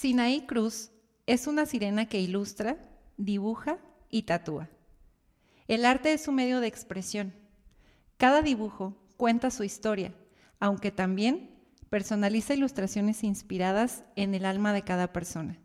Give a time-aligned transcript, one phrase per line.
[0.00, 0.92] Sinaí Cruz
[1.26, 2.76] es una sirena que ilustra,
[3.16, 4.68] dibuja y tatúa.
[5.66, 7.34] El arte es su medio de expresión.
[8.16, 10.14] Cada dibujo cuenta su historia,
[10.60, 11.50] aunque también
[11.90, 15.58] personaliza ilustraciones inspiradas en el alma de cada persona.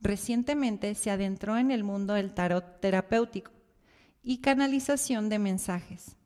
[0.00, 3.52] Recientemente se adentró en el mundo del tarot terapéutico
[4.22, 6.16] y canalización de mensajes,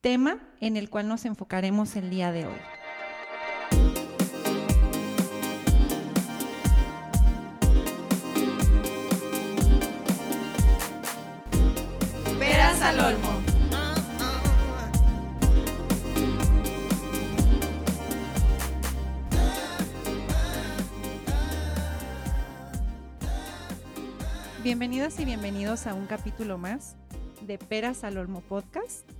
[0.00, 2.79] tema en el cual nos enfocaremos el día de hoy.
[24.62, 26.94] Bienvenidas y bienvenidos a un capítulo más
[27.46, 29.10] de Peras al Olmo Podcast.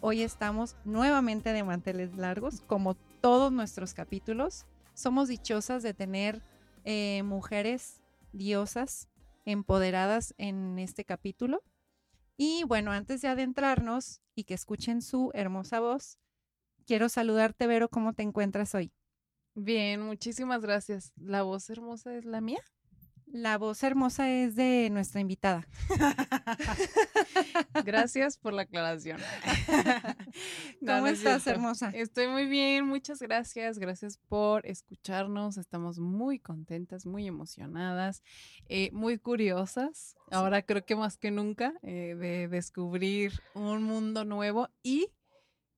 [0.00, 4.64] Hoy estamos nuevamente de manteles largos, como todos nuestros capítulos.
[4.94, 6.40] Somos dichosas de tener
[6.84, 8.00] eh, mujeres
[8.32, 9.10] diosas
[9.44, 11.62] empoderadas en este capítulo.
[12.38, 16.16] Y bueno, antes de adentrarnos y que escuchen su hermosa voz,
[16.86, 18.94] quiero saludarte, Vero, ¿cómo te encuentras hoy?
[19.54, 21.12] Bien, muchísimas gracias.
[21.16, 22.62] ¿La voz hermosa es la mía?
[23.36, 25.68] La voz hermosa es de nuestra invitada.
[27.84, 29.20] Gracias por la aclaración.
[30.80, 31.90] No, ¿Cómo no estás, hermosa?
[31.94, 33.78] Estoy muy bien, muchas gracias.
[33.78, 35.56] Gracias por escucharnos.
[35.56, 38.22] Estamos muy contentas, muy emocionadas,
[38.68, 40.14] eh, muy curiosas.
[40.30, 45.08] Ahora creo que más que nunca eh, de descubrir un mundo nuevo y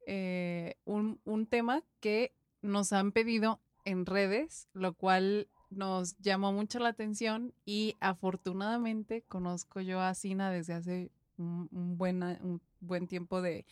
[0.06, 6.78] eh, un, un tema que nos han pedido en redes, lo cual nos llamó mucho
[6.78, 13.06] la atención y afortunadamente conozco yo a Sina desde hace un, un buen, un buen
[13.06, 13.66] tiempo de,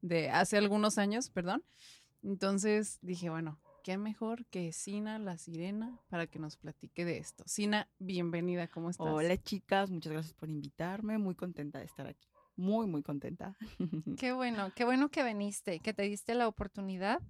[0.00, 1.62] de hace algunos años, perdón.
[2.22, 7.44] Entonces dije, bueno, qué mejor que Sina, la sirena, para que nos platique de esto.
[7.46, 9.08] Sina, bienvenida, ¿cómo estás?
[9.08, 11.18] Hola chicas, muchas gracias por invitarme.
[11.18, 12.28] Muy contenta de estar aquí.
[12.56, 13.56] Muy, muy contenta.
[14.18, 17.20] Qué bueno, qué bueno que viniste, que te diste la oportunidad.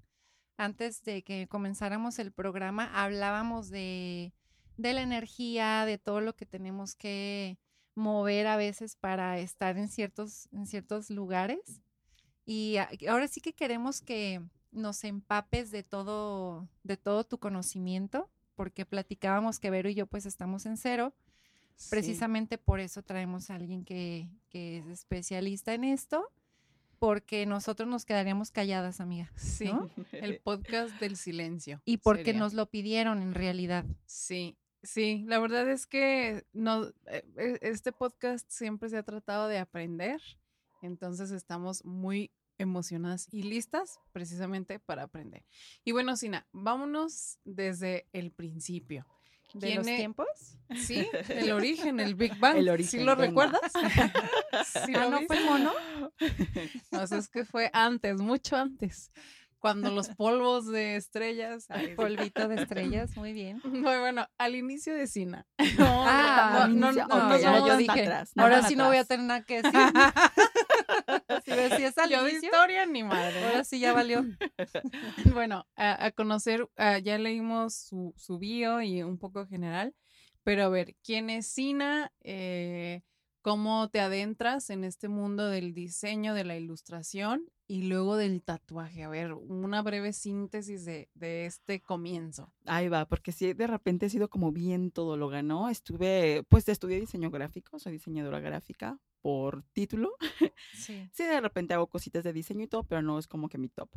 [0.56, 4.32] Antes de que comenzáramos el programa, hablábamos de,
[4.76, 7.58] de la energía, de todo lo que tenemos que
[7.94, 11.82] mover a veces para estar en ciertos, en ciertos lugares.
[12.44, 12.76] Y
[13.08, 19.58] ahora sí que queremos que nos empapes de todo, de todo tu conocimiento, porque platicábamos
[19.58, 21.14] que Vero y yo pues estamos en cero.
[21.76, 21.90] Sí.
[21.90, 26.30] Precisamente por eso traemos a alguien que, que es especialista en esto,
[27.02, 29.32] porque nosotros nos quedaríamos calladas, amiga.
[29.34, 29.90] Sí, ¿no?
[30.12, 31.82] el podcast del silencio.
[31.84, 32.38] Y porque sería.
[32.38, 33.84] nos lo pidieron en realidad.
[34.06, 39.48] Sí, sí, la verdad es que no, eh, eh, este podcast siempre se ha tratado
[39.48, 40.20] de aprender,
[40.80, 45.44] entonces estamos muy emocionadas y listas precisamente para aprender.
[45.82, 49.08] Y bueno, Sina, vámonos desde el principio.
[49.54, 50.26] ¿De ¿Quién los tiempos?
[50.76, 52.56] Sí, el origen, el Big Bang.
[52.56, 53.26] El ¿Sí origen, lo venga.
[53.28, 53.72] recuerdas?
[54.86, 55.36] ¿Sí Ah, lo ¿no viste?
[55.36, 55.72] fue mono?
[56.90, 59.12] No, es que fue antes, mucho antes,
[59.58, 61.66] cuando los polvos de estrellas.
[61.68, 61.94] ay, sí.
[61.94, 63.60] Polvito de estrellas, muy bien.
[63.64, 65.46] Muy bueno, al inicio de Sina.
[65.78, 68.86] Ah, no, no, inicio, no, no no, vamos yo dije, atrás, no ahora sí no
[68.88, 69.80] voy a tener nada que decir.
[71.41, 73.44] Si decías al Yo de inicio, historia ni madre.
[73.44, 74.25] ahora sí ya valió.
[75.34, 79.94] Bueno, a, a conocer, ah, ya leímos su, su bio y un poco general,
[80.43, 82.12] pero a ver, ¿quién es Sina?
[82.20, 83.03] Eh,
[83.43, 89.03] ¿Cómo te adentras en este mundo del diseño, de la ilustración y luego del tatuaje?
[89.03, 92.53] A ver, una breve síntesis de, de este comienzo.
[92.66, 95.69] Ahí va, porque sí, de repente he sido como bien todóloga, ¿no?
[95.70, 100.14] Estuve, pues estudié diseño gráfico, soy diseñadora gráfica por título.
[100.74, 101.08] Sí.
[101.12, 103.68] Sí, de repente hago cositas de diseño y todo, pero no es como que mi
[103.68, 103.88] top.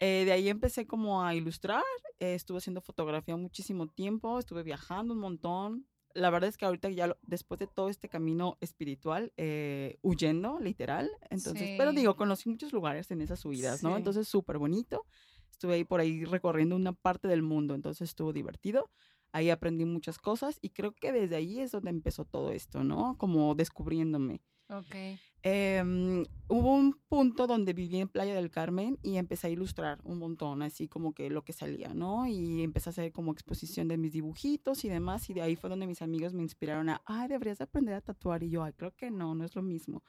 [0.00, 1.82] Eh, de ahí empecé como a ilustrar,
[2.18, 5.86] eh, estuve haciendo fotografía muchísimo tiempo, estuve viajando un montón.
[6.14, 10.58] La verdad es que ahorita ya lo- después de todo este camino espiritual, eh, huyendo,
[10.60, 11.96] literal, entonces, pero Sí.
[11.98, 13.90] digo, conocí muchos lugares en esas subidas, ¿no?
[13.90, 13.96] Sí.
[13.98, 15.04] Entonces, súper bonito.
[15.50, 18.90] Estuve ahí por ahí recorriendo una parte del mundo, entonces estuvo divertido.
[19.32, 23.16] Ahí aprendí muchas cosas y creo que desde ahí es donde empezó todo esto, ¿no?
[23.18, 24.40] Como descubriéndome.
[24.68, 24.94] Ok.
[25.42, 30.18] Em, hubo un punto donde viví en Playa del Carmen y empecé a ilustrar un
[30.18, 32.26] montón, así como que lo que salía, ¿no?
[32.26, 35.68] Y empecé a hacer como exposición de mis dibujitos y demás, y de ahí fue
[35.68, 38.92] donde mis amigos me inspiraron a, ay, deberías aprender a tatuar, y yo, ay, creo
[38.96, 40.02] que no, no es lo mismo.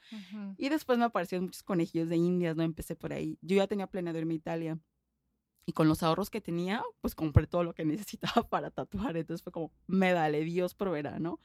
[0.56, 2.62] Y después me aparecieron muchos conejillos de indias, ¿no?
[2.62, 3.38] Empecé por ahí.
[3.42, 4.80] Yo ya tenía planeado irme a Italia.
[5.68, 9.16] Y con los ahorros que tenía, pues compré todo lo que necesitaba para tatuar.
[9.16, 11.40] Entonces fue como, me vale, Dios proveerá, ¿no?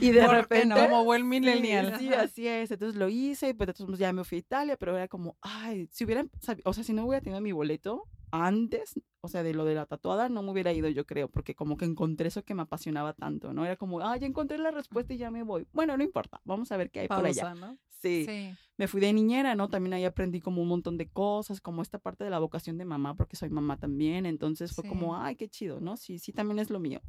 [0.00, 0.66] Y de ¿Por qué repente...
[0.66, 0.76] no?
[0.76, 1.96] Como buen millennial.
[1.98, 2.70] Sí, así es.
[2.70, 5.88] Entonces lo hice y pues entonces ya me fui a Italia, pero era como, ay,
[5.90, 6.30] si hubieran,
[6.64, 9.86] o sea, si no hubiera tenido mi boleto, antes, o sea, de lo de la
[9.86, 13.12] tatuada, no me hubiera ido, yo creo, porque como que encontré eso que me apasionaba
[13.12, 13.64] tanto, ¿no?
[13.64, 15.66] Era como, ah, ya encontré la respuesta y ya me voy.
[15.72, 17.54] Bueno, no importa, vamos a ver qué hay por allá.
[17.54, 17.76] ¿no?
[18.00, 18.24] Sí.
[18.26, 18.54] Sí.
[18.76, 19.68] Me fui de niñera, ¿no?
[19.68, 22.86] También ahí aprendí como un montón de cosas, como esta parte de la vocación de
[22.86, 25.96] mamá, porque soy mamá también, entonces fue como, ay, qué chido, ¿no?
[25.98, 27.02] Sí, sí, también es lo mío.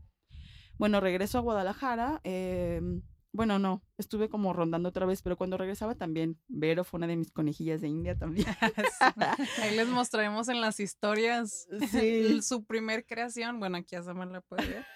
[0.78, 2.20] Bueno, regreso a Guadalajara.
[2.24, 3.02] em,
[3.34, 7.16] bueno, no, estuve como rondando otra vez, pero cuando regresaba también, Vero fue una de
[7.16, 8.48] mis conejillas de India también.
[9.62, 12.42] Ahí les mostraremos en las historias Sí.
[12.42, 13.60] su primer creación.
[13.60, 14.86] Bueno, aquí ya se me la puede ver.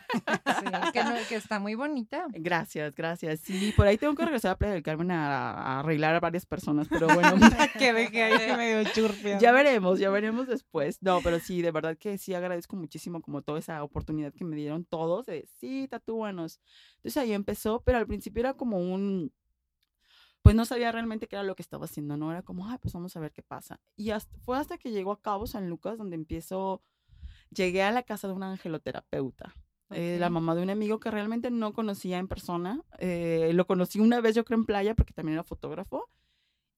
[0.55, 2.25] Sí, que, no- que está muy bonita.
[2.31, 3.41] Gracias, gracias.
[3.41, 6.45] Sí, por ahí tengo que regresar a Playa del Carmen a, a arreglar a varias
[6.45, 7.35] personas, pero bueno,
[7.77, 9.37] que dejé ahí medio churpia.
[9.39, 11.01] ya veremos, ya veremos después.
[11.01, 14.55] No, pero sí, de verdad que sí agradezco muchísimo como toda esa oportunidad que me
[14.55, 16.61] dieron todos de, sí, tatúanos.
[16.97, 19.31] Entonces ahí empezó, pero al principio era como un,
[20.42, 22.31] pues no sabía realmente qué era lo que estaba haciendo, ¿no?
[22.31, 23.80] Era como, ay, pues vamos a ver qué pasa.
[23.95, 26.83] Y hasta- fue hasta que llegó a Cabo San Lucas donde empiezo,
[27.50, 29.54] llegué a la casa de una angeloterapeuta.
[29.92, 30.33] eh, la Ok.
[30.33, 32.81] mamá de un amigo que realmente no conocía en persona.
[32.98, 36.10] eh, lo conocí una vez, yo creo, en playa, porque también era fotógrafo.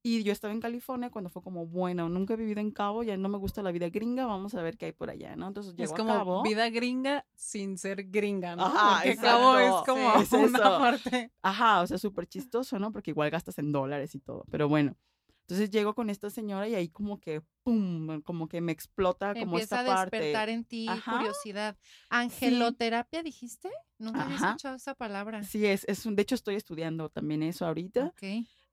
[0.08, 3.18] Y yo estaba en California cuando fue como, bueno, nunca he vivido en Cabo, ya
[3.18, 5.50] no me gusta la vida gringa, vamos a ver qué hay por allá, ¿no?
[5.50, 6.44] Entonces Es llegó a como Cabo.
[6.44, 8.68] vida gringa sin ser gringa, ¿no?
[8.68, 9.92] Ajá, Porque Cabo es exacto.
[9.92, 10.78] como Sí, es una eso.
[10.80, 11.32] parte.
[11.42, 12.94] Ajá, o sea, súper chistoso, ¿no?
[12.94, 14.96] Porque igual gastas en dólares y todo, pero bueno.
[15.42, 18.22] Entonces llego con esta señora y ahí como que, ¡pum!
[18.22, 20.18] Como que me explota como Empieza esta a parte.
[20.20, 21.18] despertar en ti Ajá.
[21.18, 21.78] curiosidad.
[22.10, 23.70] ¿Angeloterapia dijiste?
[24.00, 24.48] Nunca había Ajá.
[24.52, 25.44] escuchado esa palabra.
[25.44, 28.08] Sí, es, es un, de hecho estoy estudiando también eso ahorita.
[28.08, 28.24] Ok.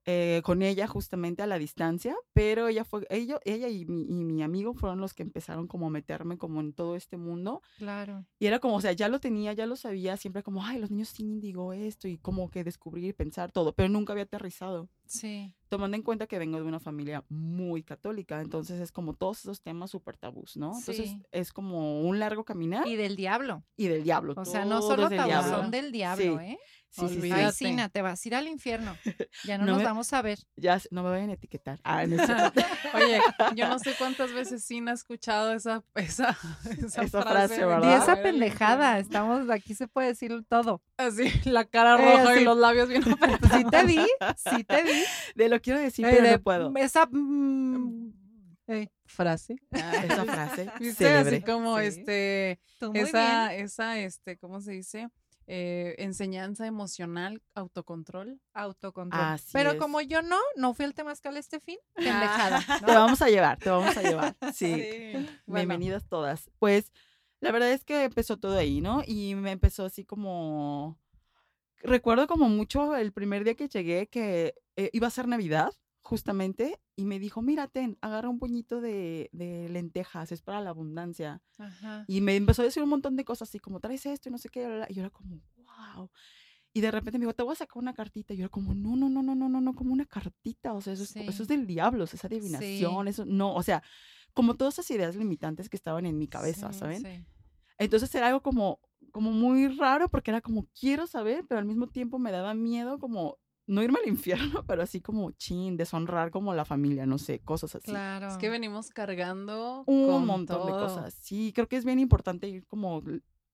[0.06, 4.24] Eh, con ella justamente a la distancia, pero ella fue, ella, ella y, mi, y
[4.24, 8.24] mi amigo fueron los que empezaron como a meterme como en todo este mundo Claro.
[8.38, 10.90] y era como, o sea, ya lo tenía, ya lo sabía, siempre como, ay, los
[10.90, 15.54] niños sin índigo esto y como que descubrir, pensar todo, pero nunca había aterrizado, Sí.
[15.68, 19.60] tomando en cuenta que vengo de una familia muy católica, entonces es como todos esos
[19.60, 20.68] temas súper tabús, ¿no?
[20.78, 21.22] Entonces Sí.
[21.32, 23.64] es como un largo caminar Y del diablo.
[23.76, 24.34] y del diablo.
[24.36, 25.56] O sea, no solo tabú, diablo.
[25.56, 26.44] son del diablo, Sí.
[26.44, 26.58] ¿eh?
[26.90, 27.32] Sí, sí, sí.
[27.32, 27.50] Ay.
[27.50, 28.96] Sina, te vas a ir al infierno.
[29.44, 30.38] Ya no, No nos me- vamos a ver.
[30.54, 31.80] Ya, no me vayan a etiquetar.
[31.82, 32.16] Ah, no.
[32.94, 33.20] Oye,
[33.56, 36.38] yo no sé cuántas veces Sin ha escuchado esa, esa,
[36.78, 40.82] esa, Esa frase, Y esa pendejada, estamos, aquí se puede decir todo.
[40.96, 42.42] Así, la cara Eh, roja así.
[42.42, 43.58] y los labios bien apretados.
[43.58, 43.98] Sí te vi,
[44.36, 44.93] sí te vi.
[45.34, 46.72] De lo quiero decir, Eh, pero de- no puedo.
[46.76, 48.12] Esa mm,
[48.68, 49.56] eh, frase.
[49.70, 51.08] Esa frase ¿Viste?
[51.08, 51.86] Así como Sí.
[51.86, 52.60] este,
[52.94, 53.64] esa, bien.
[53.64, 55.08] esa, este, ¿cómo se dice?
[55.46, 58.40] Eh, enseñanza emocional, autocontrol.
[58.54, 59.22] Autocontrol.
[59.22, 59.76] Así Pero es.
[59.76, 62.60] como yo no, no fui al temazcal este fin, pendejada.
[62.86, 64.34] Te vamos a llevar, te vamos a llevar.
[64.54, 64.72] Sí.
[65.44, 65.68] Bueno.
[65.68, 66.50] Bienvenidas todas.
[66.58, 66.90] Pues
[67.40, 69.02] la verdad es que empezó todo ahí, ¿no?
[69.06, 70.98] Y me empezó así como...
[71.84, 75.70] Recuerdo como mucho el primer día que llegué que eh, iba a ser Navidad,
[76.02, 80.70] justamente, y me dijo, mira, ten, agarra un puñito de, de lentejas, es para la
[80.70, 81.42] abundancia.
[81.58, 82.04] Ajá.
[82.08, 84.38] Y me empezó a decir un montón de cosas así como, traes esto y no
[84.38, 86.10] sé qué, bla, bla", y yo era como, wow.
[86.72, 88.34] Y de repente me dijo, te voy a sacar una cartita.
[88.34, 90.72] Y yo era como, no, no, no, no, no, no, no, como una cartita.
[90.72, 91.20] O sea, eso es, Sí.
[91.20, 93.10] eso es del diablo, esa adivinación, Sí.
[93.10, 93.82] eso, no, o sea,
[94.32, 97.26] como todas esas ideas limitantes que estaban en mi cabeza, Sí, ¿saben?
[97.78, 98.80] Entonces era algo como,
[99.12, 102.98] como muy raro porque era como, quiero saber, pero al mismo tiempo me daba miedo
[102.98, 104.08] como, no irme al
[104.60, 107.90] infierno, pero así como, chin, deshonrar como la familia, no sé, cosas así.
[107.90, 108.28] Claro.
[108.28, 111.14] Es que venimos cargando un con montón de cosas.
[111.14, 113.02] Sí, creo que es bien importante ir como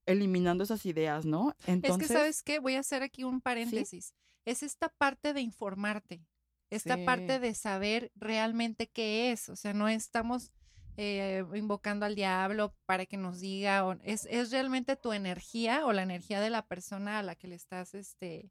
[0.07, 1.55] eliminando esas ideas, ¿no?
[1.67, 2.59] Entonces, Es que, ¿sabes qué?
[2.59, 4.15] Voy a hacer aquí un paréntesis.
[4.45, 6.27] Es esta parte de informarte,
[6.71, 7.05] esta Sí.
[7.05, 9.49] parte de saber realmente qué es.
[9.49, 10.51] O sea, no estamos
[10.97, 15.93] eh, invocando al diablo para que nos diga, o- es, es realmente tu energía o
[15.93, 18.51] la energía de la persona a la que le estás este,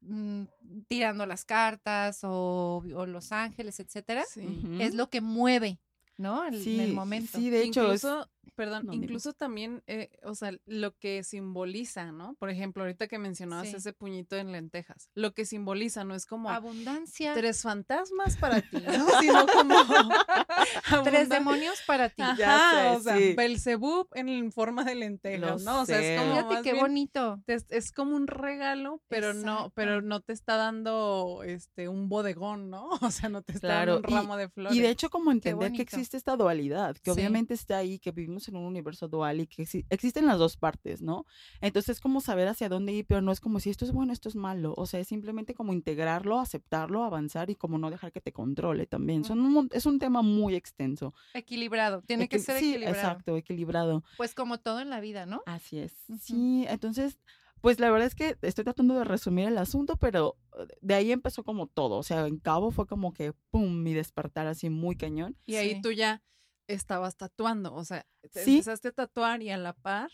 [0.00, 0.44] mm,
[0.88, 4.24] tirando las cartas o, o los ángeles, etcétera.
[4.32, 4.46] Sí.
[4.80, 5.78] Es lo que mueve,
[6.16, 6.44] ¿no?
[6.46, 7.38] El- en sí, el momento.
[7.38, 9.04] Sí, de hecho, es- incluso, perdón, No, dime.
[9.06, 12.34] incluso también, eh, o sea, lo que simboliza, ¿no?
[12.38, 13.76] Por ejemplo, ahorita que mencionabas Sí.
[13.76, 17.34] ese puñito en lentejas, lo que simboliza no es como Abundancia.
[17.34, 19.06] tres fantasmas para ti, ¿no?
[19.20, 19.74] Sino como
[21.04, 22.22] Tres demonios para ti.
[22.22, 23.34] Ajá, Ya sé, o sea, sí.
[23.34, 25.82] Belzebub en forma de lentejas, Lo ¿no?
[25.82, 26.14] O sea, sé.
[26.14, 27.40] es como Fíjate qué bien- bonito.
[27.46, 32.70] te- es como un regalo, pero no, pero no te está dando este un bodegón,
[32.70, 32.88] ¿no?
[33.06, 34.76] O sea, no te está Claro, dando un y- ramo de flores.
[34.76, 37.18] Y de hecho, como entender que existe esta dualidad, que Sí.
[37.18, 40.56] obviamente está ahí, que vivimos en un universo dual y que exi- existen las dos
[40.56, 41.24] partes, ¿no?
[41.60, 44.12] Entonces es como saber hacia dónde ir, pero no es como si esto es bueno,
[44.12, 44.74] esto es malo.
[44.76, 48.86] O sea, es simplemente como integrarlo, aceptarlo, avanzar y como no dejar que te controle
[48.86, 49.24] también.
[49.24, 51.14] Son un es un tema muy extenso.
[51.34, 52.96] Equilibrado, tiene que ser sí, equilibrado.
[52.96, 54.04] Exacto, equilibrado.
[54.16, 55.42] Pues como todo en la vida, ¿no?
[55.46, 55.92] Así es.
[56.20, 57.18] Sí, entonces,
[57.60, 61.10] pues la verdad es que estoy tratando de resumir el asunto, pero eh, de ahí
[61.12, 61.96] empezó como todo.
[61.96, 65.36] O sea, en cabo fue como que, ¡pum!, mi despertar así muy cañón.
[65.46, 65.80] Y ahí Sí.
[65.82, 66.22] tú ya
[66.68, 68.52] estabas tatuando, o sea, te Sí.
[68.54, 70.10] empezaste a tatuar y a la par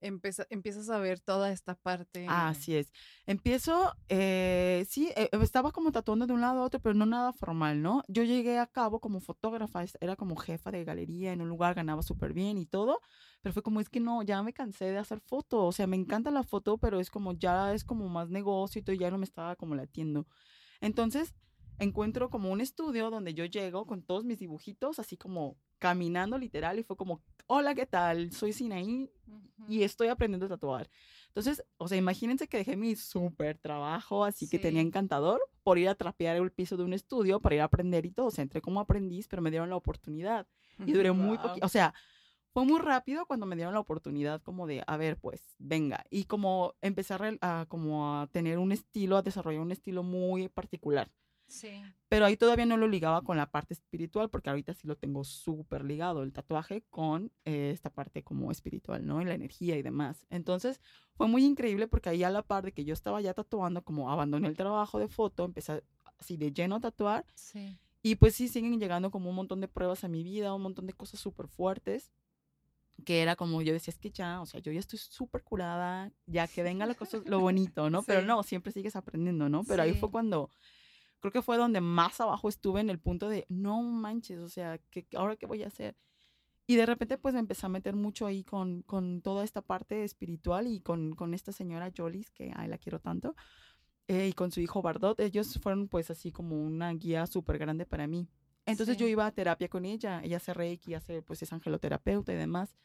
[0.00, 2.26] empeza- empiezas a ver toda esta parte.
[2.28, 2.92] Así es.
[3.26, 7.32] Empiezo, eh, sí, eh, estaba como tatuando de un lado a otro, pero no nada
[7.32, 8.02] formal, ¿no?
[8.08, 12.02] Yo llegué a cabo como fotógrafa, era como jefa de galería en un lugar, ganaba
[12.02, 13.00] súper bien y todo,
[13.42, 15.96] pero fue como, es que no, ya me cansé de hacer foto, o sea, me
[15.96, 19.18] encanta la foto, pero es como, ya es como más negocio y todo, ya no
[19.18, 20.26] me estaba como latiendo.
[20.80, 21.34] Entonces,
[21.80, 26.78] encuentro como un estudio donde yo llego con todos mis dibujitos, así como caminando literal,
[26.78, 28.30] y fue como, hola, ¿qué tal?
[28.32, 29.10] Soy Sinaí,
[29.68, 30.90] y estoy aprendiendo a tatuar.
[31.28, 34.88] Entonces, o sea, imagínense que dejé mi súper trabajo, así que tenía Sí.
[34.88, 38.10] encantador, por ir a trapear el piso de un estudio, para ir a aprender y
[38.10, 38.26] todo.
[38.26, 40.46] O sea, entré como aprendiz, pero me dieron la oportunidad.
[40.86, 41.48] Y duré muy Guau.
[41.48, 41.94] poquito, o sea,
[42.52, 46.04] fue muy rápido cuando me dieron la oportunidad como de, a ver, pues, venga.
[46.10, 50.48] Y como empecé a, a como a tener un estilo, a desarrollar un estilo muy
[50.48, 51.10] particular.
[51.50, 51.82] Sí.
[52.08, 55.24] Pero ahí todavía no lo ligaba con la parte espiritual, porque ahorita sí lo tengo
[55.24, 59.20] súper ligado, el tatuaje, con eh, esta parte como espiritual, ¿no?
[59.20, 60.26] Y la energía y demás.
[60.30, 60.80] Entonces,
[61.14, 64.10] fue muy increíble porque ahí a la par de que yo estaba ya tatuando, como
[64.10, 65.82] abandoné el trabajo de foto, empecé
[66.18, 67.26] así de lleno a tatuar.
[67.34, 67.76] Sí.
[68.02, 70.86] Y pues sí, siguen llegando como un montón de pruebas a mi vida, un montón
[70.86, 72.10] de cosas súper fuertes.
[73.04, 76.12] Que era como yo decía, es que ya, o sea, yo ya estoy súper curada,
[76.26, 78.02] ya que venga la cosa, lo bonito, ¿no?
[78.02, 78.26] Pero Sí.
[78.26, 79.64] no, siempre sigues aprendiendo, ¿no?
[79.64, 80.12] Pero ahí fue Sí.
[80.12, 80.50] cuando,
[81.20, 84.78] creo que fue donde más abajo estuve en el punto de, no manches, o sea,
[84.90, 85.96] ¿qué, ¿ahora qué voy a hacer?
[86.66, 90.04] Y de repente pues me empecé a meter mucho ahí con, con toda esta parte
[90.04, 93.34] espiritual y con, con esta señora Jolis, que ay, la quiero tanto,
[94.06, 95.18] eh, y con su hijo Bardot.
[95.20, 98.28] Ellos fueron pues así como una guía súper grande para mí.
[98.66, 102.36] Entonces yo iba a terapia con ella, ella hace reiki, hace pues es angeloterapeuta y
[102.36, 102.76] demás.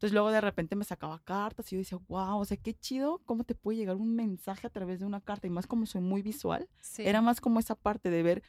[0.00, 3.20] Entonces luego de repente me sacaba cartas y yo decía, wow, o sea, qué chido,
[3.26, 5.46] cómo te puede llegar un mensaje a través de una carta.
[5.46, 7.02] Y más como soy muy visual, Sí.
[7.06, 8.42] era más como esa parte de ver,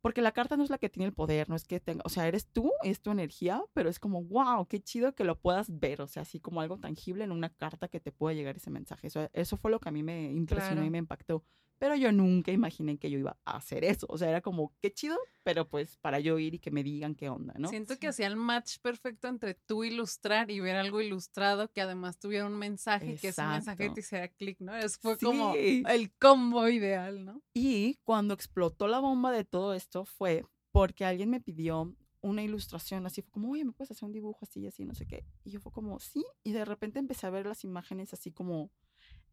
[0.00, 2.08] porque la carta no es la que tiene el poder, no es que tenga, o
[2.08, 5.78] sea, eres tú, es tu energía, pero es como, wow, qué chido que lo puedas
[5.78, 8.70] ver, o sea, así como algo tangible en una carta que te pueda llegar ese
[8.70, 9.08] mensaje.
[9.08, 10.86] Eso, eso fue lo que a mí me impresionó Claro.
[10.86, 11.44] y me impactó.
[11.78, 14.92] Pero yo nunca imaginé que yo iba a hacer eso, o sea, era como, qué
[14.92, 17.68] chido, pero pues para yo ir y que me digan qué onda, ¿no?
[17.68, 22.18] Siento que hacía el match perfecto entre tú ilustrar y ver algo ilustrado que además
[22.18, 23.94] tuviera un mensaje y que ese mensaje Exacto.
[23.94, 24.74] te hiciera clic, ¿no?
[24.76, 27.42] Eso fue como el combo ideal, ¿no?
[27.52, 33.04] Y cuando explotó la bomba de todo esto fue porque alguien me pidió una ilustración,
[33.04, 35.26] así fue como, oye, ¿me puedes hacer un dibujo así y así, no sé qué?
[35.44, 38.70] Y yo fue como, sí, y de repente empecé a ver las imágenes así como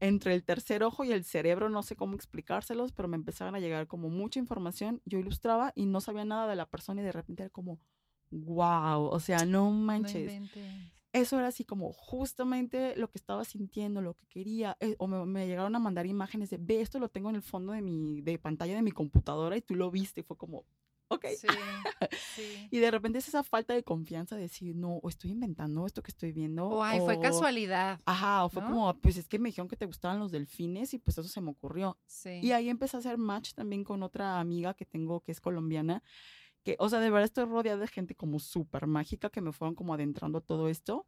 [0.01, 3.60] entre el tercer ojo y el cerebro, no sé cómo explicárselos, pero me empezaron a
[3.60, 7.13] llegar como mucha información, yo ilustraba y no sabía nada de la persona y de
[7.13, 7.79] repente era como,
[8.31, 10.41] wow, o sea, no manches
[11.13, 15.25] eso era así como justamente lo que estaba sintiendo, lo que quería, eh, o me,
[15.25, 18.22] me llegaron a mandar imágenes de, ve, esto lo tengo en el fondo de mi
[18.22, 20.65] de pantalla de mi computadora y tú lo viste, y fue como,
[21.12, 21.25] ok.
[21.38, 21.48] Sí.
[22.36, 22.68] Sí.
[22.72, 26.01] Y de repente es esa falta de confianza de decir, no, o estoy inventando esto
[26.01, 26.68] que estoy viendo.
[26.68, 28.00] O ay, fue casualidad.
[28.06, 28.70] Ajá, o fue ¿no?
[28.70, 31.41] como, pues es que me dijeron que te gustaban los delfines y pues eso se
[31.41, 31.98] me ocurrió.
[32.06, 32.39] Sí.
[32.41, 36.03] Y ahí empecé a hacer match también con otra amiga que tengo que es colombiana,
[36.63, 39.75] que, o sea, de verdad estoy rodeada de gente como súper mágica que me fueron
[39.75, 41.08] como adentrando a todo esto.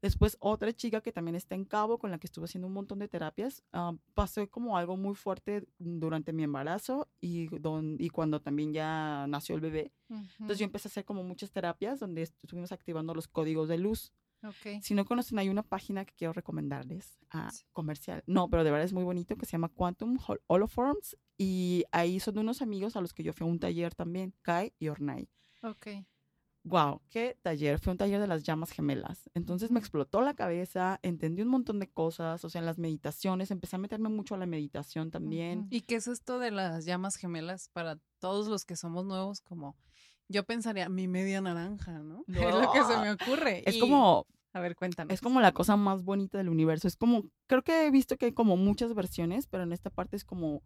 [0.00, 3.00] Después otra chica que también está en Cabo, con la que estuve haciendo un montón
[3.00, 8.40] de terapias, ah, pasó como algo muy fuerte durante mi embarazo y, don, y cuando
[8.40, 9.92] también ya nació el bebé.
[10.08, 14.12] Entonces yo empecé a hacer como muchas terapias donde estuvimos activando los códigos de luz.
[14.44, 14.80] Ok.
[14.82, 17.64] Si no conocen, hay una página que quiero recomendarles, a Sí.
[17.72, 18.22] comercial.
[18.28, 21.16] No, pero de verdad es muy bonito, que se llama Quantum Hol- Holoforms.
[21.36, 24.72] Y ahí son unos amigos a los que yo fui a un taller también, Kai
[24.78, 25.28] y Ornai.
[25.64, 25.88] Ok.
[26.64, 27.78] Wow, qué taller.
[27.78, 29.30] Fue un taller de las llamas gemelas.
[29.34, 33.50] Entonces me explotó la cabeza, entendí un montón de cosas, o sea, en las meditaciones,
[33.50, 35.66] empecé a meterme mucho a la meditación también.
[35.70, 39.40] ¿Y qué es esto de las llamas gemelas para todos los que somos nuevos?
[39.40, 39.76] Como
[40.28, 42.24] yo pensaría, mi media naranja, ¿no?
[42.28, 43.62] Es lo que se me ocurre.
[43.66, 45.14] Es Y- como, A ver, cuéntanos.
[45.14, 46.86] es como la cosa más bonita del universo.
[46.86, 50.16] Es como, creo que he visto que hay como muchas versiones, pero en esta parte
[50.16, 50.62] es como,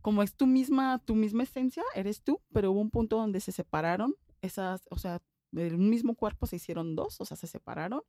[0.00, 3.52] como es tu misma, tu misma esencia, eres tú, pero hubo un punto donde se
[3.52, 5.22] separaron esas, o sea,
[5.54, 8.02] del mismo cuerpo se hicieron dos, o sea, se separaron.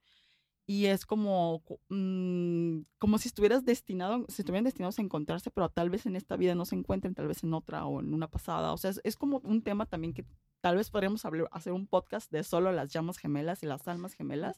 [0.67, 5.91] Y es como, mm, como si estuvieras destinado, si estuvieran destinados a encontrarse, pero tal
[5.91, 8.73] vez en esta vida no se encuentren, tal vez en otra o en una pasada.
[8.73, 10.25] O sea, es, es como un tema también que
[10.61, 14.13] tal vez podríamos hablar- hacer un podcast de solo las llamas gemelas y las almas
[14.13, 14.57] gemelas.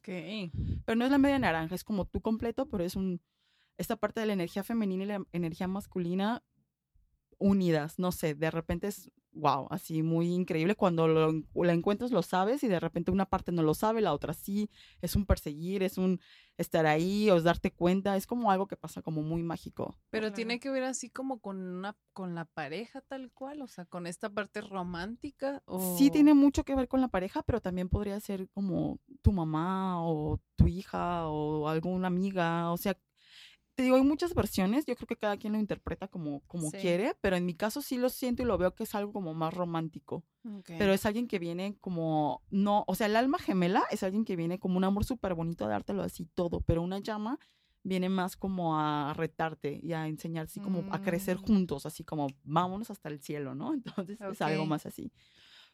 [0.85, 3.19] Pero no es la media naranja, es como tú completo, pero es un.
[3.77, 6.41] Esta parte de la energía femenina y la energía masculina
[7.39, 10.75] unidas, no sé, de repente es, wow, así muy increíble.
[10.75, 14.13] Cuando lo, la encuentras lo sabes y de repente una parte no lo sabe, la
[14.13, 14.69] otra sí,
[15.01, 16.19] es un perseguir, es un
[16.57, 19.95] estar ahí, o es darte cuenta, es como algo que pasa como muy mágico.
[20.09, 20.35] Pero Claro.
[20.35, 24.07] tiene que ver así como con una, con la pareja tal cual, o sea, con
[24.07, 25.61] esta parte romántica.
[25.65, 25.97] O...
[25.97, 30.03] Sí tiene mucho que ver con la pareja, pero también podría ser como tu mamá
[30.03, 32.97] o tu hija o alguna amiga, o sea,
[33.77, 36.77] te digo, hay muchas versiones, yo creo que cada quien lo interpreta como, como Sí.
[36.77, 39.35] quiere, pero en mi caso sí lo siento y lo veo que es algo como
[39.35, 40.23] más romántico.
[40.65, 44.35] Pero es alguien que viene como, no, o sea, el alma gemela es alguien que
[44.35, 47.37] viene como un amor súper bonito a dártelo así todo, pero una llama
[47.83, 51.43] viene más como a retarte y a enseñar así como a crecer Mm.
[51.45, 53.73] juntos, así como vámonos hasta el cielo, ¿no?
[54.09, 55.11] Entonces es algo más así.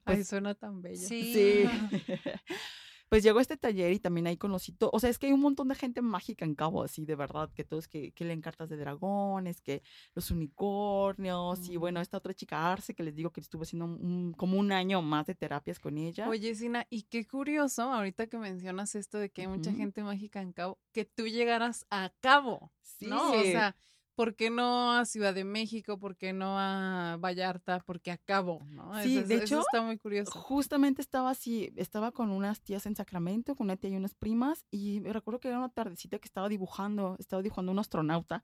[0.06, 1.08] Ay, pues- suena tan bella.
[1.08, 1.34] Sí.
[1.34, 1.64] Sí.
[3.14, 4.90] Pues llegó este taller y también ahí conocí todo.
[4.92, 7.52] O sea, es que hay un montón de gente mágica en Cabo, así, de verdad,
[7.54, 9.84] que todos que, que leen cartas de dragones, que
[10.16, 12.02] los unicornios, y bueno, Mm.
[12.02, 15.28] esta otra chica Arce, que les digo que estuve haciendo un- como un año más
[15.28, 16.28] de terapias con ella.
[16.28, 20.42] Oye, Sina, y qué curioso, ahorita que mencionas esto de que hay mucha gente mágica
[20.42, 23.32] en Cabo, que tú llegaras a Cabo, ¿no?
[23.32, 23.76] O sea,
[24.16, 26.00] ¿por qué no a Ciudad de México?
[26.00, 27.80] ¿Por qué no a Vallarta?
[27.80, 28.60] ¿Por qué a Cabo?
[28.66, 28.94] ¿no?
[29.02, 30.32] Sí, eso, de eso hecho, está muy curioso.
[30.32, 34.66] Justamente estaba así, estaba con unas tías en Sacramento, con una tía y unas primas,
[34.72, 38.44] y me recuerdo que era una tardecita que estaba dibujando, estaba dibujando un astronauta,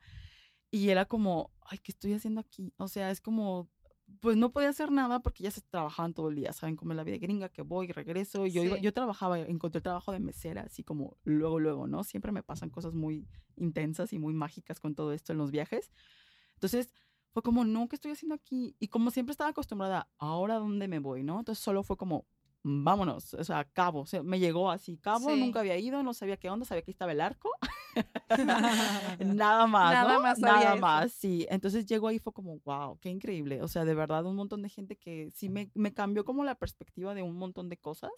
[0.71, 2.73] y era como, ay, ¿qué estoy haciendo aquí?
[2.77, 3.69] O sea, es como,
[4.21, 6.75] pues no podía hacer nada porque ya se trabajaban todo el día, ¿saben?
[6.75, 8.81] Como en la vida gringa, que voy y regreso, yo, iba- Sí.
[8.81, 12.03] yo trabajaba, encontré trabajo de mesera, así como luego, luego, ¿no?
[12.03, 15.91] Siempre me pasan cosas muy intensas y muy mágicas con todo esto en los viajes.
[16.55, 16.91] Entonces,
[17.31, 18.75] fue como, no, ¿qué estoy haciendo aquí?
[18.79, 21.39] Y como siempre estaba acostumbrada, ¿ahora dónde me voy, no?
[21.39, 22.25] Entonces solo fue como,
[22.63, 25.39] "Mm, vámonos, o sea, Cabo, o sea, me llegó así, Cabo, Sí.
[25.39, 27.49] nunca había ido, no sabía qué onda, sabía que estaba el arco.
[29.19, 30.21] Nada más, Nada ¿no?
[30.21, 30.81] más Nada eso.
[30.81, 31.45] más, sí.
[31.49, 33.61] Entonces llegó ahí y fue como, wow, qué increíble.
[33.61, 36.55] O sea, de verdad, un montón de gente que sí me, me cambió como la
[36.55, 38.11] perspectiva de un montón de cosas.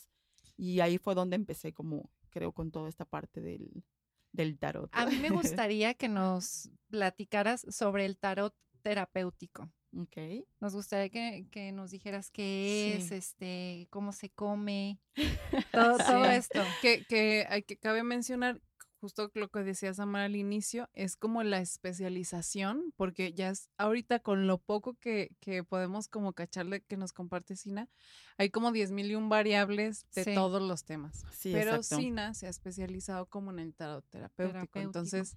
[0.58, 3.84] Y ahí fue donde empecé como, creo, con toda esta parte del,
[4.32, 4.90] del tarot.
[4.94, 5.30] A mí me
[5.70, 9.72] gustaría que nos platicaras sobre el tarot terapéutico.
[9.98, 10.18] ok.
[10.60, 13.16] Nos gustaría que, que nos dijeras qué es, Sí.
[13.16, 15.00] este, cómo se come,
[15.72, 16.60] todo, todo esto.
[16.82, 18.62] Que, que hay que cabe mencionar,
[19.02, 24.20] justo lo que decías Amar al inicio, es como la especialización, porque ya es ahorita
[24.20, 27.90] con lo poco que, que podemos como cacharle que nos comparte Sina,
[28.38, 30.34] hay como 10 mil y un variables de Sí.
[30.36, 31.26] todos los temas.
[31.32, 31.98] Sí, Pero exacto.
[31.98, 34.54] Sina se ha especializado como en el tarot terapéutico.
[34.54, 34.80] Terapéutico.
[34.80, 35.36] Entonces.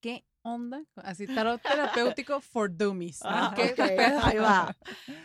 [0.00, 0.84] ¿qué onda?
[0.96, 3.20] Así, tarot terapéutico for dummies.
[3.22, 3.30] ¿no?
[3.30, 3.54] Ah,
[4.22, 4.76] ahí va.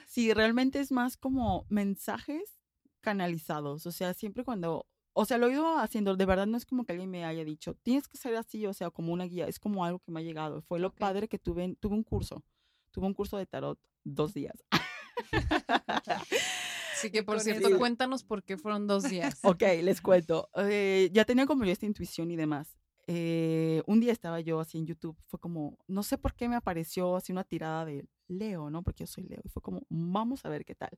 [0.07, 2.59] Sí, realmente es más como mensajes
[3.01, 3.85] canalizados.
[3.85, 6.85] O sea, siempre cuando, o sea, lo he ido haciendo, de verdad no es como
[6.85, 9.59] que alguien me haya dicho, tienes que ser así, o sea, como una guía, es
[9.59, 10.61] como algo que me ha llegado.
[10.63, 12.43] Fue lo padre que tuve, tuve un curso,
[12.91, 14.63] tuve un curso de tarot dos días.
[16.93, 19.39] Así que, por con cierto, eso- cuéntanos por qué fueron dos días.
[19.43, 20.49] Ok, les cuento.
[20.55, 22.77] Eh, ya tenía como yo esta intuición y demás.
[23.07, 26.55] Eh, un día estaba yo así en YouTube, fue como, no sé por qué me
[26.55, 28.81] apareció así una tirada de Leo, ¿no?
[28.81, 29.41] Porque yo soy Leo.
[29.43, 30.97] Y fue como, vamos a ver qué tal.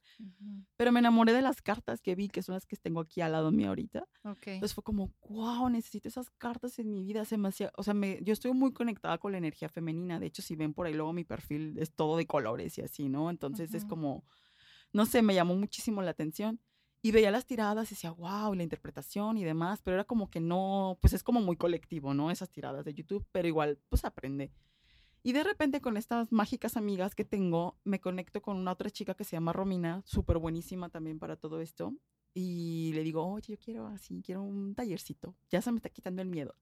[0.78, 3.32] Pero me enamoré de las cartas que vi, que son las que tengo aquí al
[3.32, 4.08] lado mío ahorita.
[4.24, 4.48] Ok.
[4.48, 7.26] Entonces fue como, wow, necesito esas cartas en mi vida.
[7.26, 10.20] Se me hacía- o sea, me, yo estoy muy conectada con la energía femenina.
[10.20, 13.10] De hecho, si ven por ahí luego mi perfil es todo de colores y así,
[13.10, 13.30] ¿no?
[13.32, 14.26] Entonces es como,
[14.94, 16.60] no sé, me llamó muchísimo la atención.
[17.06, 20.40] Y veía las tiradas y decía, wow, la interpretación y demás, pero era como que
[20.40, 22.32] no, pues es como muy colectivo, ¿no?
[22.32, 24.52] Esas tiradas de YouTube, pero igual, pues aprende.
[25.22, 29.14] Y de repente con estas mágicas amigas que tengo, me conecto con una otra chica
[29.14, 31.94] que se llama Romina, súper buenísima también para todo esto.
[32.34, 35.36] Y le digo, oye, yo quiero así, quiero un tallercito.
[35.52, 36.56] Ya se me está quitando el miedo.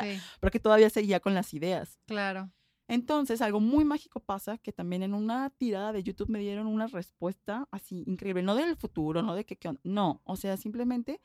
[0.00, 2.00] Sí, Porque todavía seguía con las ideas.
[2.06, 2.50] claro.
[2.88, 6.86] Entonces, algo muy mágico pasa, que también en una tirada de YouTube me dieron una
[6.86, 11.20] respuesta así increíble, no del futuro, no de que, on- no, o sea, simplemente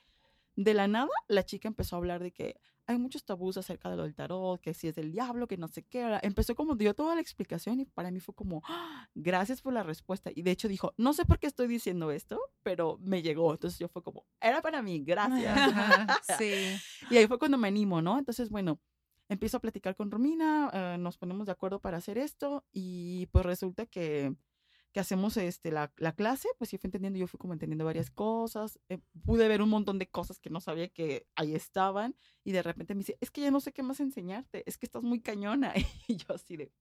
[0.56, 3.95] de la nada la chica empezó a hablar de que hay muchos tabús acerca de
[3.95, 6.93] lo del tarot, que si es del diablo, que no sé qué, empezó como dio
[6.93, 10.30] toda la explicación y para mí fue como, "Ah, gracias por la respuesta.
[10.36, 13.54] Y de hecho dijo, no sé por qué estoy diciendo esto, pero me llegó.
[13.54, 15.56] Entonces yo fue como, era para mí, gracias.
[16.39, 16.54] Sí.
[17.15, 18.17] Y ahí fue cuando me animo, ¿no?
[18.17, 18.80] Entonces, bueno,
[19.32, 23.46] empiezo a platicar con Romina, eh, nos ponemos de acuerdo para hacer esto y pues
[23.46, 24.36] resulta que,
[24.91, 28.12] que hacemos este, la, la clase, pues sí fui entendiendo, yo fui como entendiendo varias
[28.12, 32.13] cosas, eh, pude ver un montón de cosas que no sabía que ahí estaban
[32.44, 34.86] y de repente me dice, es que ya no sé qué más enseñarte, es que
[34.86, 35.74] estás muy cañona.
[36.10, 36.74] Y yo así de,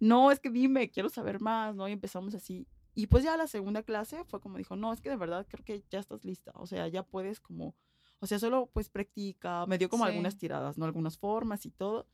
[0.00, 1.88] no, es que dime, quiero saber más, ¿no?
[1.88, 2.66] Y empezamos así.
[2.94, 5.64] Y pues ya la segunda clase fue como dijo, no, es que de verdad creo
[5.64, 7.76] que ya estás lista, o sea, ya puedes como
[8.20, 10.10] o sea, solo pues practica, me dio como Sí.
[10.10, 10.84] algunas tiradas, ¿no?
[10.84, 12.06] Algunas formas y todo.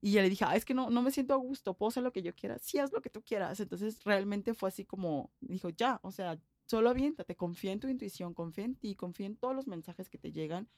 [0.00, 2.02] Y ya le dije, ah, es que no, no me siento a gusto, puedo hacer
[2.02, 2.58] lo que yo quiera.
[2.58, 3.58] Sí, haz lo que tú quieras.
[3.60, 8.34] Entonces, realmente fue así como, dijo, ya, o sea, solo aviéntate, confía en tu intuición,
[8.34, 10.68] confía en ti, confía en todos los mensajes que te llegan.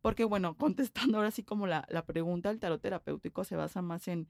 [0.00, 0.56] Porque, bueno,
[1.10, 4.26] contestando ahora sí como la, la pregunta, el tarot terapéutico se basa más en,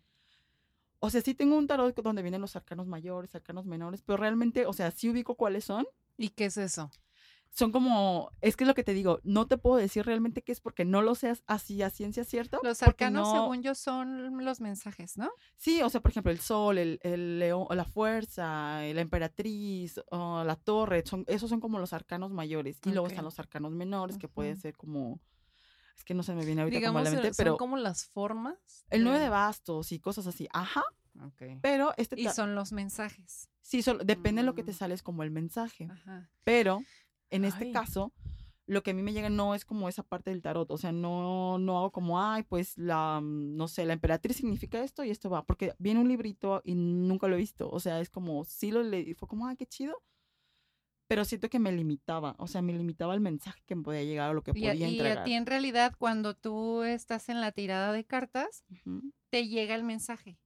[0.98, 4.66] o sea, sí tengo un tarot donde vienen los arcanos mayores, arcanos menores, pero realmente,
[4.66, 5.86] o sea, sí ubico cuáles son.
[6.16, 6.90] ¿Y qué es eso?
[7.54, 10.52] Son como, es que es lo que te digo, no te puedo decir realmente qué
[10.52, 12.58] es porque no lo seas así a ciencia cierta.
[12.62, 15.30] Los arcanos, según yo, son los mensajes, ¿no?
[15.58, 20.58] Sí, o sea, por ejemplo, el sol, el, el león, la fuerza, la emperatriz, la
[20.64, 22.78] torre, son, esos son como los arcanos mayores.
[22.86, 25.20] Y luego están los arcanos menores, que puede ser como,
[25.94, 27.56] es que no se me viene ahorita como a la mente, son pero...
[27.58, 28.86] como las formas.
[28.88, 30.82] El nueve de bastos y cosas así, ajá.
[31.60, 32.18] Pero este...
[32.18, 33.50] Y son los mensajes.
[33.60, 34.74] Sí, depende de lo que te mm.
[34.74, 35.88] sales como el mensaje.
[35.90, 36.30] Ajá.
[36.44, 36.80] Pero
[37.32, 38.12] en este caso,
[38.66, 40.92] lo que a mí me llega no es como esa parte del tarot, o sea,
[40.92, 45.10] no, no hago como, ay, pues la, mm, no sé, la emperatriz significa esto y
[45.10, 48.44] esto va, porque viene un librito y nunca lo he visto, o sea, es como,
[48.44, 50.02] sí lo leí, fue como, ay, qué chido,
[51.08, 54.30] pero siento que me limitaba, o sea, me limitaba el mensaje que me podía llegar
[54.30, 55.16] o lo que podía entregar.
[55.16, 58.64] Y a ti en realidad, cuando tú estás en la tirada de cartas,
[59.28, 60.38] te llega el mensaje.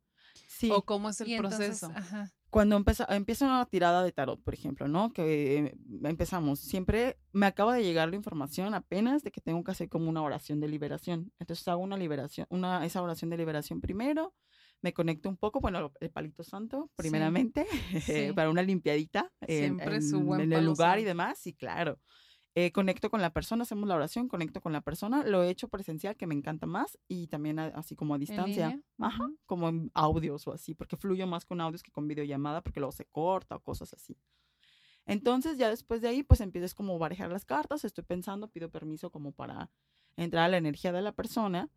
[0.48, 0.70] Sí.
[0.72, 1.92] O cómo es el proceso.
[1.94, 5.12] ajá cuando empieza, empieza una tirada de tarot, por ejemplo, ¿no?
[5.12, 9.90] Que empezamos, siempre me acaba de llegar la información apenas de que tengo que hacer
[9.90, 11.30] como una oración de liberación.
[11.38, 14.32] Entonces hago una liberación, una, esa oración de liberación primero,
[14.80, 17.66] me conecto un poco, bueno, el palito santo, primeramente,
[18.34, 22.00] para una limpiadita en, en el lugar y demás, sí, claro.
[22.58, 25.68] Eh, conecto con la persona, hacemos la oración, conecto con la persona, lo he hecho
[25.68, 30.46] presencial, que me encanta más, y también así como a distancia, ajá, como en audios
[30.48, 33.60] o así, porque fluyo más con audios que con videollamada, porque luego se corta o
[33.60, 34.16] cosas así.
[35.04, 38.70] Entonces, ya después de ahí, pues empiezas como a barajar las cartas, estoy pensando, pido
[38.70, 39.70] permiso como para
[40.16, 41.68] entrar a la energía de la persona,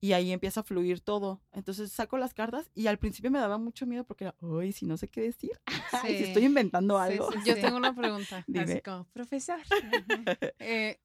[0.00, 1.42] y ahí empieza a fluir todo.
[1.52, 4.86] Entonces saco las cartas y al principio me daba mucho miedo porque era, uy, si
[4.86, 5.52] no sé qué decir,
[6.06, 7.28] si estoy inventando algo.
[7.46, 9.60] Yo tengo una pregunta, así como, profesor,
[10.58, 10.98] eh,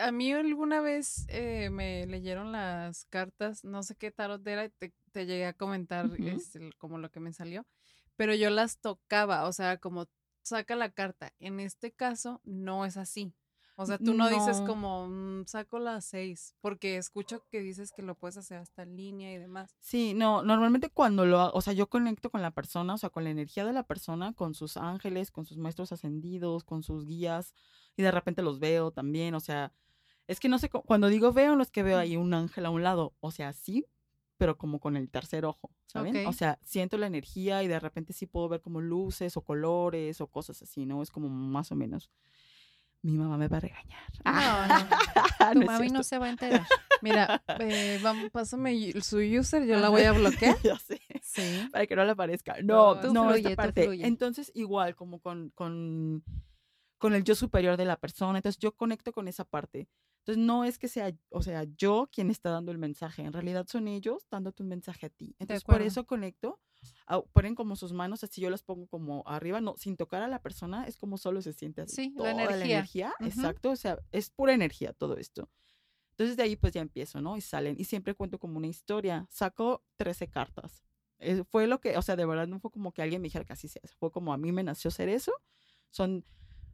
[0.00, 4.92] a mí alguna vez eh, me leyeron las cartas, no sé qué tarot era, te,
[5.12, 7.64] te llegué a comentar este, como lo que me salió,
[8.16, 10.06] pero yo las tocaba, o sea, como
[10.42, 11.32] saca la carta.
[11.38, 13.34] En este caso no es así.
[13.78, 18.00] O sea, tú no, dices como, mm, saco las seis, porque escucho que dices que
[18.00, 19.76] lo puedes hacer hasta en línea y demás.
[19.80, 23.24] Sí, no, normalmente cuando lo, o sea, yo conecto con la persona, o sea, con
[23.24, 27.52] la energía de la persona, con sus ángeles, con sus maestros ascendidos, con sus guías,
[27.96, 29.74] y de repente los veo también, o sea,
[30.26, 32.70] es que no sé, cuando digo veo, no es que veo ahí un ángel a
[32.70, 33.84] un lado, o sea, sí,
[34.38, 36.26] pero como con el tercer ojo, ¿saben?
[36.26, 40.22] O sea, siento la energía y de repente sí puedo ver como luces o colores
[40.22, 41.02] o cosas así, ¿no?
[41.02, 42.10] Es como más o menos
[43.06, 44.02] mi mamá me va a regañar.
[44.24, 44.86] No, no.
[45.52, 46.66] Tu mami no se va a enterar.
[47.00, 50.56] Mira, eh, vamos, pásame su user, yo la voy a bloquear.
[50.64, 51.00] ya sé.
[51.22, 51.68] Sí.
[51.70, 52.56] Para que no le aparezca.
[52.64, 53.88] No, no, esta parte.
[54.04, 56.24] Entonces, igual, como con, con,
[56.98, 58.38] con el yo superior de la persona.
[58.38, 59.88] Entonces, yo conecto con esa parte.
[60.26, 63.22] Entonces, no es que sea, o sea, yo quien está dando el mensaje.
[63.22, 65.36] En realidad son ellos dándote un mensaje a ti.
[65.38, 66.58] Entonces, por eso conecto
[67.32, 70.42] ponen como sus manos así, yo las pongo como arriba, no, sin tocar a la
[70.42, 71.94] persona, es como solo se siente así.
[71.94, 73.14] Sí, la energía.
[73.20, 75.48] exacto, o sea, es pura energía todo esto.
[76.10, 77.36] Entonces de ahí pues ya empiezo, ¿no?
[77.36, 80.82] Y salen, y siempre cuento como una historia, saco 13 cartas.
[81.50, 83.52] fue lo que, o sea, de verdad no fue como que alguien me dijera que
[83.52, 85.32] así sea, fue como a mí me nació hacer eso.
[85.90, 86.24] Son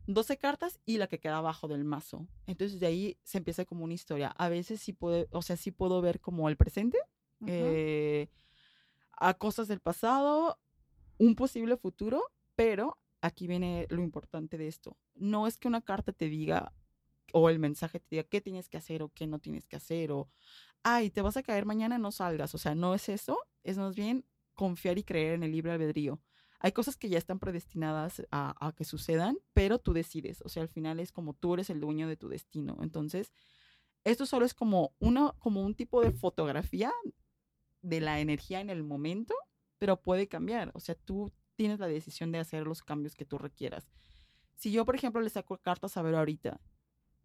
[0.07, 2.27] 12 cartas y la que queda abajo del mazo.
[2.47, 4.29] Entonces de ahí se empieza como una historia.
[4.29, 6.99] A veces sí puedo, o sea, sí puedo ver como el presente.
[7.47, 8.29] eh,
[9.19, 10.59] a cosas del pasado,
[11.19, 12.25] un posible futuro,
[12.57, 14.97] pero aquí viene lo importante de esto.
[15.15, 16.73] No es que una carta te diga
[17.33, 20.13] o el mensaje te diga qué tienes que hacer o qué no tienes que hacer
[20.13, 20.29] o,
[20.83, 22.55] ay, te vas a caer mañana, no salgas.
[22.55, 26.21] O sea, no es eso, es más bien confiar y creer en el libre albedrío.
[26.65, 30.43] Hay cosas que ya están predestinadas a, que sucedan, pero tú decides.
[30.43, 32.79] O sea, al final es como tú eres el dueño de tu destino.
[32.83, 33.33] Entonces,
[34.05, 36.93] esto solo es como, uno, como un tipo de fotografía
[37.83, 39.35] de la energía en el momento,
[39.79, 40.71] pero puede cambiar.
[40.75, 43.91] O sea, tú tienes la decisión de hacer los cambios que tú requieras.
[44.55, 46.61] Si yo, por ejemplo, le saco cartas a ver ahorita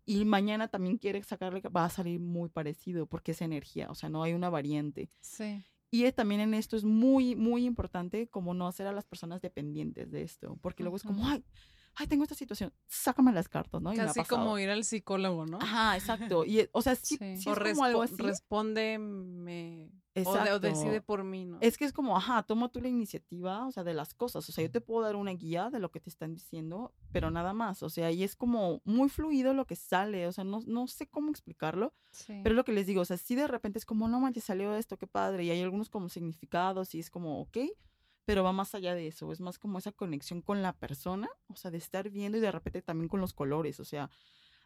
[0.03, 4.09] y mañana también quiere sacarle, va a salir muy parecido porque es energía, o sea,
[4.09, 5.11] no hay una variante.
[5.21, 5.63] Sí.
[5.89, 10.11] Y también en esto es muy, muy importante como no hacer a las personas dependientes
[10.11, 11.43] de esto, porque luego es como, ay,
[11.99, 13.91] ay, tengo esta situación, sácame las cartas, ¿no?
[13.91, 15.57] Y Casi como ir al psicólogo, ¿no?
[15.61, 16.45] Ajá, exacto.
[16.45, 17.49] Y, o sea, sí, sí.
[17.49, 18.15] o es como algo así.
[18.17, 20.59] respóndeme O, de- o Exacto.
[20.59, 21.57] decide por mí, ¿no?
[21.61, 24.47] Es que es como, ajá, toma tú la iniciativa, o sea, de las cosas.
[24.49, 27.29] O sea, yo te puedo dar una guía de lo que te están diciendo, pero
[27.29, 27.83] nada más.
[27.83, 30.25] O sea, y es como muy fluido lo que sale.
[30.27, 32.39] O sea, no, no sé cómo explicarlo, Sí.
[32.41, 33.01] pero es lo que les digo.
[33.01, 35.43] O sea, sí de repente es como, no manches, salió esto, qué padre.
[35.43, 37.57] Y hay algunos como significados y es como, ok,
[38.27, 39.31] pero va más allá de eso.
[39.31, 42.51] Es más como esa conexión con la persona, o sea, de estar viendo y de
[42.51, 43.79] repente también con los colores.
[43.79, 44.09] O sea,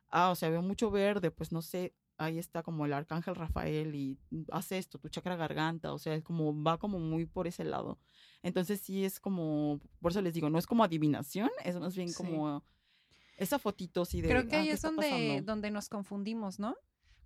[0.10, 3.94] ah, o sea, veo mucho verde, pues no sé, ahí está como el arcángel Rafael
[3.94, 7.46] y mm, hace esto, tu chakra garganta, o sea, es como va como muy por
[7.46, 8.00] ese lado.
[8.42, 12.10] Entonces sí es como, por eso les digo, no es como adivinación, es más bien
[12.10, 12.16] Sí.
[12.16, 12.64] como
[13.38, 14.22] esa fotito de...
[14.24, 16.76] Creo que ah, ahí ¿qué es donde, donde nos confundimos, ¿no?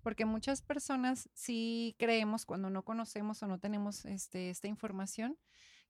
[0.02, 5.38] Porque muchas personas sí creemos cuando no conocemos o no tenemos este, esta información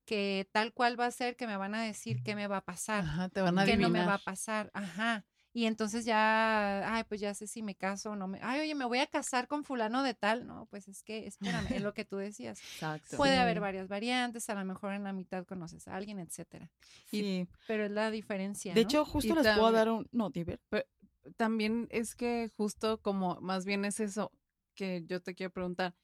[0.06, 2.64] que tal cual va a ser que me van a decir qué me va a
[2.64, 5.26] pasar, Ajá, te van a qué no me va a pasar, ajá.
[5.52, 8.74] Y entonces ya, ay, pues ya sé si me caso o no me, ay, oye,
[8.74, 11.94] me voy a casar con fulano de tal, no, pues es que, espérame, es lo
[11.94, 12.60] que tú decías.
[12.60, 13.16] Exacto.
[13.16, 16.70] Puede haber varias variantes, a lo mejor en la mitad conoces a alguien, etcétera.
[17.06, 17.48] Sí.
[17.66, 18.74] Pero es la diferencia.
[18.74, 18.86] De ¿no?
[18.86, 20.06] hecho, justo Y les puedo dar un...
[20.12, 20.60] No, Diver.
[21.36, 24.30] También es que justo como, más bien es eso
[24.74, 25.94] que yo te quiero preguntar.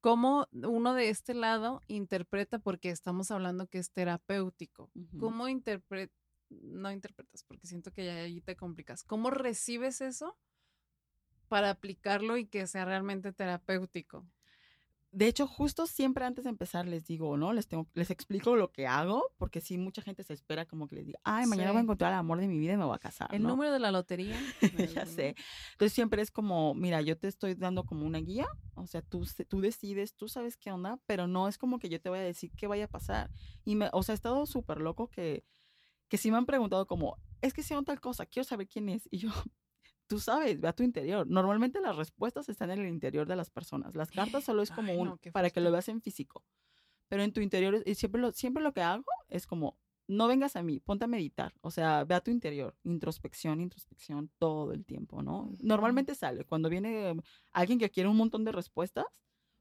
[0.00, 4.90] ¿Cómo uno de este lado interpreta, porque estamos hablando que es terapéutico.
[5.18, 6.16] ¿cómo interpretas,
[6.50, 10.36] no interpretas, porque siento que ya ahí te complicas, ¿cómo recibes eso
[11.48, 14.26] para aplicarlo y que sea realmente terapéutico?
[15.10, 17.54] De hecho, justo siempre antes de empezar les digo, ¿no?
[17.54, 20.96] Les tengo, les explico lo que hago, porque sí, mucha gente se espera como que
[20.96, 22.94] les diga, ay, mañana voy a encontrar el amor de mi vida y me voy
[22.94, 23.48] a casar, El ¿no?
[23.48, 24.36] número de la lotería.
[24.94, 25.34] ya sé.
[25.72, 29.26] Entonces siempre es como, mira, yo te estoy dando como una guía, o sea, tú,
[29.48, 32.22] tú decides, tú sabes qué onda, pero no es como que yo te voy a
[32.22, 33.30] decir qué vaya a pasar.
[33.64, 35.42] Y me, o sea, he estado súper loco que,
[36.08, 39.08] que sí me han preguntado como, es que sea tal cosa, quiero saber quién es.
[39.10, 39.30] Y yo,
[40.08, 41.26] tú sabes, ve a tu interior.
[41.28, 43.94] Normalmente las respuestas están en el interior de las personas.
[43.94, 46.44] Las cartas solo es como Ay, un, no, para que lo veas en físico.
[47.08, 50.56] Pero en tu interior, y siempre lo, siempre lo que hago es como, no vengas
[50.56, 51.54] a mí, ponte a meditar.
[51.60, 55.54] O sea, ve a tu interior, introspección, introspección todo el tiempo, ¿no?
[55.60, 57.14] Normalmente sale cuando viene
[57.52, 59.06] alguien que quiere un montón de respuestas,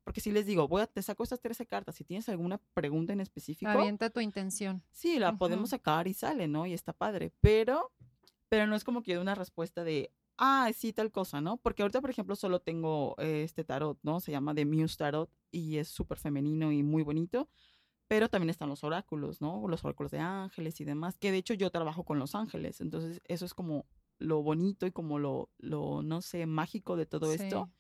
[0.06, 3.12] porque si les digo, voy a, te saco estas 13 cartas, si tienes alguna pregunta
[3.12, 4.82] en específico, Avienta tu intención.
[4.90, 6.66] sí, la podemos sacar y sale, ¿no?
[6.66, 7.92] Y está padre, pero,
[8.48, 11.58] pero no es como que yo dé una respuesta de, ah, sí, tal cosa, ¿no?
[11.58, 14.20] Porque ahorita, por ejemplo, solo tengo eh, este tarot, ¿no?
[14.20, 17.50] Se llama The Muse Tarot y es súper femenino y muy bonito.
[18.08, 19.68] Pero también están los oráculos, ¿no?
[19.68, 22.80] Los oráculos de ángeles y demás, que de hecho yo trabajo con los ángeles.
[22.82, 23.86] Entonces, eso es como
[24.20, 27.74] lo bonito y como lo, lo no sé, mágico de todo esto Sí.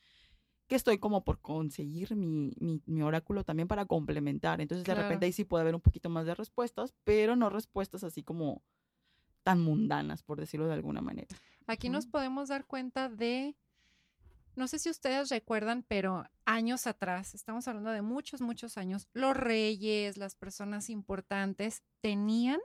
[0.67, 4.59] que estoy como por conseguir mi, mi, mi oráculo también para complementar.
[4.59, 5.03] Entonces, de Claro.
[5.03, 8.63] repente ahí sí puede haber un poquito más de respuestas, pero no respuestas así como
[9.43, 11.29] tan mundanas, por decirlo de alguna manera.
[11.67, 13.55] Aquí nos podemos dar cuenta de,
[14.55, 19.35] no sé si ustedes recuerdan, pero años atrás, estamos hablando de muchos, muchos años, los
[19.35, 22.59] reyes, las personas importantes tenían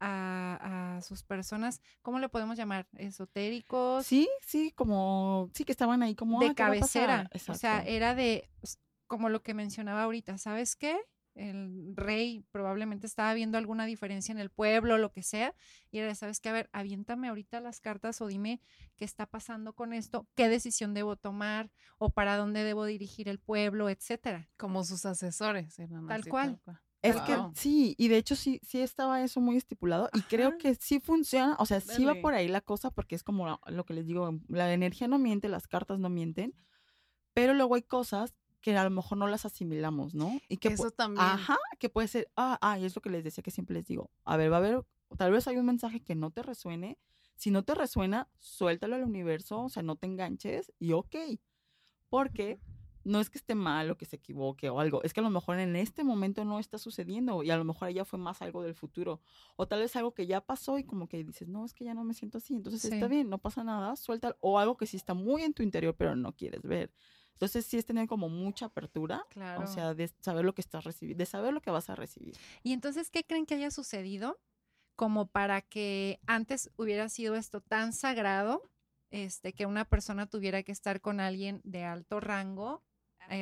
[0.00, 2.86] a, a sus personas, ¿cómo le podemos llamar?
[2.96, 6.40] Esotéricos, Sí, sí, como, sí que estaban ahí como...
[6.40, 7.06] de "Ah, ¿qué va a pasar?".
[7.28, 7.30] cabecera.
[7.54, 10.98] O sea, era de, s- como lo que mencionaba ahorita, ¿sabes qué?
[11.36, 15.54] El rey probablemente estaba viendo alguna diferencia en el pueblo, lo que sea,
[15.90, 16.48] y era de, ¿sabes qué?
[16.48, 18.60] A ver, aviéntame ahorita las cartas o dime
[18.96, 23.38] qué está pasando con esto, qué decisión debo tomar o para dónde debo dirigir el
[23.38, 24.48] pueblo, etcétera.
[24.56, 25.78] Como sus asesores.
[25.78, 26.60] eran Tal así, cual.
[27.02, 27.52] Es Wow.
[27.52, 30.98] que sí, y de hecho sí, sí estaba eso muy estipulado y creo que sí
[30.98, 33.92] funciona, o sea, sí va por ahí la cosa porque es como la- lo que
[33.94, 36.54] les digo, la energía no miente, las cartas no mienten,
[37.34, 38.34] pero luego hay cosas
[38.66, 40.40] que a lo mejor no las asimilamos, ¿no?
[40.48, 41.24] Y que Eso también.
[41.24, 43.86] Ajá, que puede ser, ah, ah, y es lo que les decía que siempre les
[43.86, 44.84] digo, a ver, va a haber,
[45.16, 46.98] tal vez hay un mensaje que no te resuene,
[47.36, 51.14] si no te resuena, suéltalo al universo, o sea, no te enganches y ok,
[52.08, 52.58] porque
[53.04, 55.30] no es que esté mal o que se equivoque o algo, es que a lo
[55.30, 58.64] mejor en este momento no está sucediendo y a lo mejor ya fue más algo
[58.64, 59.20] del futuro
[59.54, 61.94] o tal vez algo que ya pasó y como que dices, no, es que ya
[61.94, 64.96] no me siento así, entonces está bien, no pasa nada, suéltalo o algo que sí
[64.96, 66.92] está muy en tu interior pero no quieres ver.
[67.36, 69.64] Entonces sí es tener como mucha apertura, Claro.
[69.64, 72.34] o sea, de saber lo que estás recibiendo, de saber lo que vas a recibir.
[72.62, 74.40] Y entonces, ¿qué creen que haya sucedido?
[74.96, 78.62] Como para que antes hubiera sido esto tan sagrado,
[79.10, 82.82] este, que una persona tuviera que estar con alguien de alto rango,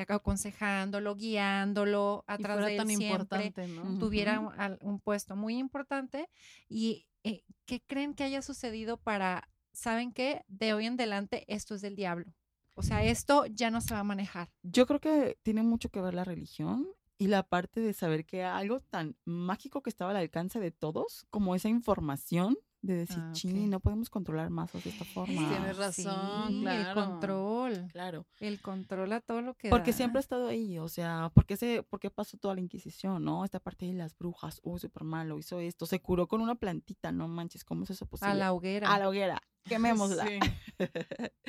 [0.09, 3.99] aconsejándolo, guiándolo, y atrás fuera de él tan siempre, importante, ¿no?
[3.99, 6.29] Tuviera un, un puesto muy importante.
[6.69, 10.45] ¿Y eh, qué creen que haya sucedido para, saben qué?
[10.49, 12.33] De hoy en adelante esto es del diablo.
[12.75, 14.51] O sea, esto ya no se va a manejar.
[14.63, 16.87] Yo creo que tiene mucho que ver la religión
[17.19, 21.27] y la parte de saber que algo tan mágico que estaba al alcance de todos,
[21.31, 23.35] como esa información de decir, Ah, ok.
[23.35, 25.49] "Chin, no podemos controlar masas de esta forma.
[25.49, 26.91] Tienes razón, Sí, claro.
[26.91, 27.89] El control.
[27.93, 28.27] Claro.
[28.41, 29.97] El control a todo lo que Porque da.
[29.97, 33.25] siempre ha estado ahí, o sea, ¿por qué, se, ¿por qué pasó toda la Inquisición,
[33.25, 33.43] no?
[33.45, 37.11] Esta parte de las brujas, uy, súper malo, hizo esto, se curó con una plantita,
[37.11, 38.33] no manches, ¿cómo es eso posible?
[38.33, 38.93] A la hoguera.
[38.93, 40.27] A la hoguera, quemémosla.
[40.29, 40.39] Sí.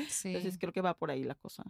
[0.09, 0.29] Sí.
[0.29, 1.63] Entonces creo que va por ahí la cosa.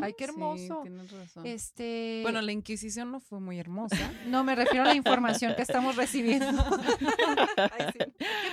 [0.00, 0.80] Ay, qué Sí, hermoso.
[0.82, 1.46] tienes razón.
[1.46, 2.20] Este.
[2.22, 3.96] Bueno, la Inquisición no fue muy hermosa.
[4.26, 6.46] No, me refiero a la información que estamos recibiendo.
[7.56, 7.98] Ay, sí.
[7.98, 8.12] Qué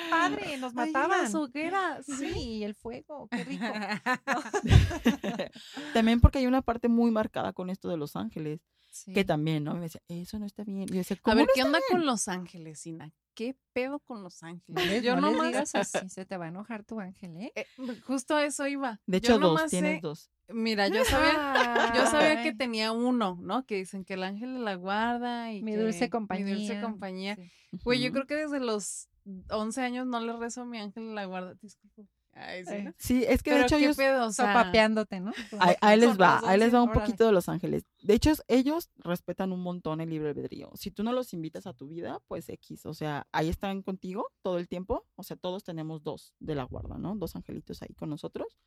[0.09, 1.23] padre, nos mataban.
[1.23, 3.65] las hogueras, Sí, y el fuego, qué rico.
[5.93, 9.13] También porque hay una parte muy marcada con esto de Los Ángeles, Sí.
[9.13, 9.75] que también, ¿no?
[9.75, 10.83] Me decía, eso no está bien.
[10.83, 11.99] Y yo decía, A ¿cómo ver, no ¿qué está onda bien?
[11.99, 13.13] con Los Ángeles, Ina?
[13.37, 14.87] ¿Qué pedo con Los Ángeles?
[14.87, 17.51] les, Yo no les digas así, se te va a enojar tu ángel, ¿eh?
[17.55, 17.67] eh,
[18.07, 18.99] justo a eso iba.
[19.05, 20.31] De Yo hecho, dos, tienes sé- dos.
[20.49, 23.63] Mira, yo sabía, yo sabía que tenía uno, ¿no?
[23.67, 26.55] Que dicen que el ángel la guarda y Mi que- dulce Mi compañía.
[26.55, 27.35] dulce compañía.
[27.35, 27.51] Sí.
[27.83, 29.07] Güey, yo creo que desde los
[29.51, 31.53] 11 años no le rezo a mi ángel la guarda.
[31.61, 32.01] Disculpa.
[32.37, 32.71] Ay, sí.
[32.71, 32.93] Ay, ¿no?
[32.97, 33.97] Sí, es que de hecho ellos...
[33.97, 35.31] pedo, o sea, Sopapeándote, ¿no?
[35.59, 37.85] Ahí, ahí les va, ahí les va un poquito de Los Ángeles.
[38.01, 40.71] De hecho, ellos respetan un montón el libre albedrío.
[40.75, 42.85] Si tú no los invitas a tu vida, pues X.
[42.85, 45.05] O sea, ahí están contigo todo el tiempo.
[45.15, 47.15] O sea, todos tenemos dos de la guarda, ¿no?
[47.15, 48.57] Dos angelitos ahí con nosotros.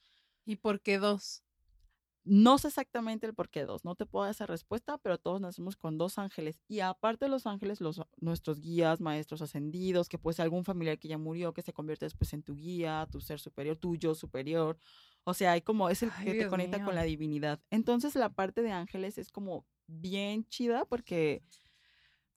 [0.44, 1.42] ¿Y por qué dos?
[2.24, 5.40] No sé exactamente el por qué dos, no te puedo dar esa respuesta, pero todos
[5.40, 6.60] nacemos con dos ángeles.
[6.68, 10.98] Y aparte de los ángeles, los, nuestros guías, maestros ascendidos, que puede ser algún familiar
[10.98, 14.14] que ya murió, que se convierte después en tu guía, tu ser superior, tu yo
[14.14, 14.78] superior.
[15.24, 16.86] O sea, hay como, es el Ay, que te conecta mío.
[16.86, 17.60] con la divinidad.
[17.70, 21.42] Entonces, la parte de ángeles es como bien chida porque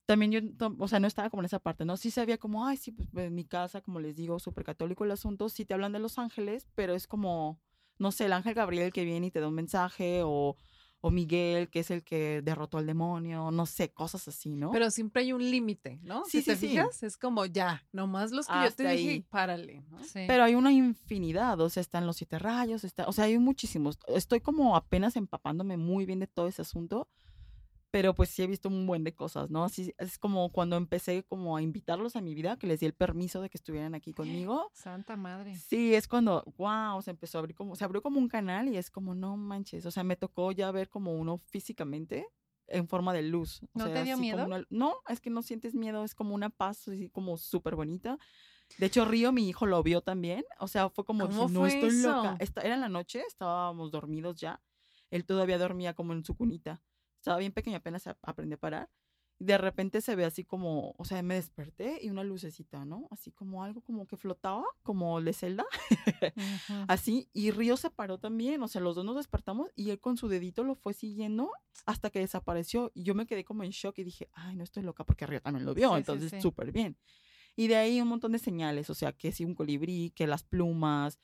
[0.06, 0.40] también yo,
[0.78, 1.96] o sea, no estaba como en esa parte, ¿no?
[1.96, 5.10] Sí sabía como, ay, sí, pues en mi casa, como les digo, súper católico el
[5.10, 7.58] asunto, sí te hablan de los ángeles, pero es como,
[7.98, 10.56] no sé, el ángel Gabriel que viene y te da un mensaje, o,
[11.00, 14.70] o Miguel, que es el que derrotó al demonio, no sé, cosas así, ¿no?
[14.70, 16.24] Pero siempre hay un límite, ¿no?
[16.24, 16.68] Sí, si te sí, sí.
[16.68, 19.20] fijas, es como ya, nomás los que yo te dije, ahí.
[19.20, 20.02] párale, ¿no?
[20.02, 20.24] Sí.
[20.26, 23.98] Pero hay una infinidad, o sea, están los siete rayos, está, o sea, hay muchísimos.
[24.08, 27.06] Estoy como apenas empapándome muy bien de todo ese asunto,
[27.94, 29.62] pero pues sí he visto un buen de cosas, ¿no?
[29.62, 32.92] Así es como cuando empecé como a invitarlos a mi vida, que les di el
[32.92, 34.12] permiso de que estuvieran aquí
[34.48, 34.68] conmigo.
[34.72, 35.54] Santa madre.
[35.56, 38.76] Sí, es cuando, wow, se empezó a abrir como, se abrió como un canal y
[38.78, 42.26] es como, no manches, o sea, me tocó ya ver como uno físicamente
[42.66, 43.62] en forma de luz.
[43.62, 44.44] o ¿No sea, te dio miedo?
[44.44, 48.18] una- no, es que no sientes miedo, es como una paz así como súper bonita.
[48.78, 50.42] De hecho, Río, mi hijo, lo vio también.
[50.58, 52.30] O sea, fue como, ¿Cómo no fue estoy loca.
[52.30, 52.36] eso?
[52.40, 54.60] Esta- era en la noche, estábamos dormidos ya.
[55.12, 56.82] Él todavía dormía como en su cunita.
[57.24, 58.90] Estaba bien pequeño, apenas a- aprendió a parar.
[59.38, 63.08] Y de repente se ve así como, o sea, me desperté y una lucecita, ¿no?
[63.10, 65.64] Así como algo como que flotaba, como de celda,
[66.86, 67.30] así.
[67.32, 70.28] Y Río se paró también, o sea, los dos nos despertamos y él con su
[70.28, 71.50] dedito lo fue siguiendo
[71.86, 72.92] hasta que desapareció.
[72.94, 75.40] Y yo me quedé como en shock y dije, ay, no estoy loca porque Río
[75.40, 76.40] también lo vio, Sí, sí, entonces sí.
[76.42, 76.98] súper bien.
[77.56, 80.42] Y de ahí un montón de señales, o sea, que si un colibrí, que las
[80.44, 81.18] plumas,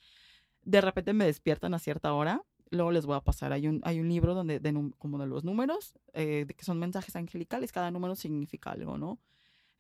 [0.63, 2.43] de repente me despiertan a cierta hora.
[2.71, 5.43] Luego les voy a pasar, hay un, hay un libro donde, de, como de los
[5.45, 9.19] números, eh, de que son mensajes angelicales, cada número significa algo, ¿no?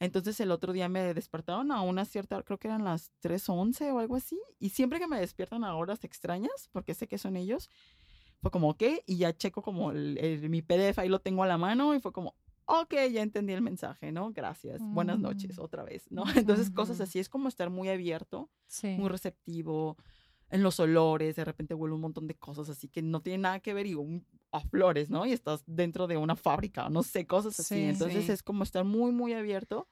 [0.00, 3.98] Entonces el otro día me despertaron a una cierta, creo que eran las 3.11 o
[3.98, 7.68] algo así, y siempre que me despiertan a horas extrañas, porque sé que son ellos,
[8.40, 11.46] fue como, ok, y ya checo como el- el- mi PDF, ahí lo tengo a
[11.46, 14.33] la mano, y fue como, ok, ya entendí el mensaje, ¿no?
[14.33, 15.62] Gracias, buenas noches, Mm.
[15.62, 16.24] otra vez, ¿no?
[16.46, 18.96] Entonces cosas así, es como estar muy abierto Sí.
[18.98, 19.96] muy receptivo
[20.51, 23.61] en los olores, de repente huele un montón de cosas así que no tiene nada
[23.61, 25.25] que ver y un- a flores, ¿no?
[25.27, 27.75] Y estás dentro de una fábrica, no sé, cosas así.
[27.77, 28.33] Sí, Entonces sí.
[28.33, 29.89] es como estar muy, muy abierto,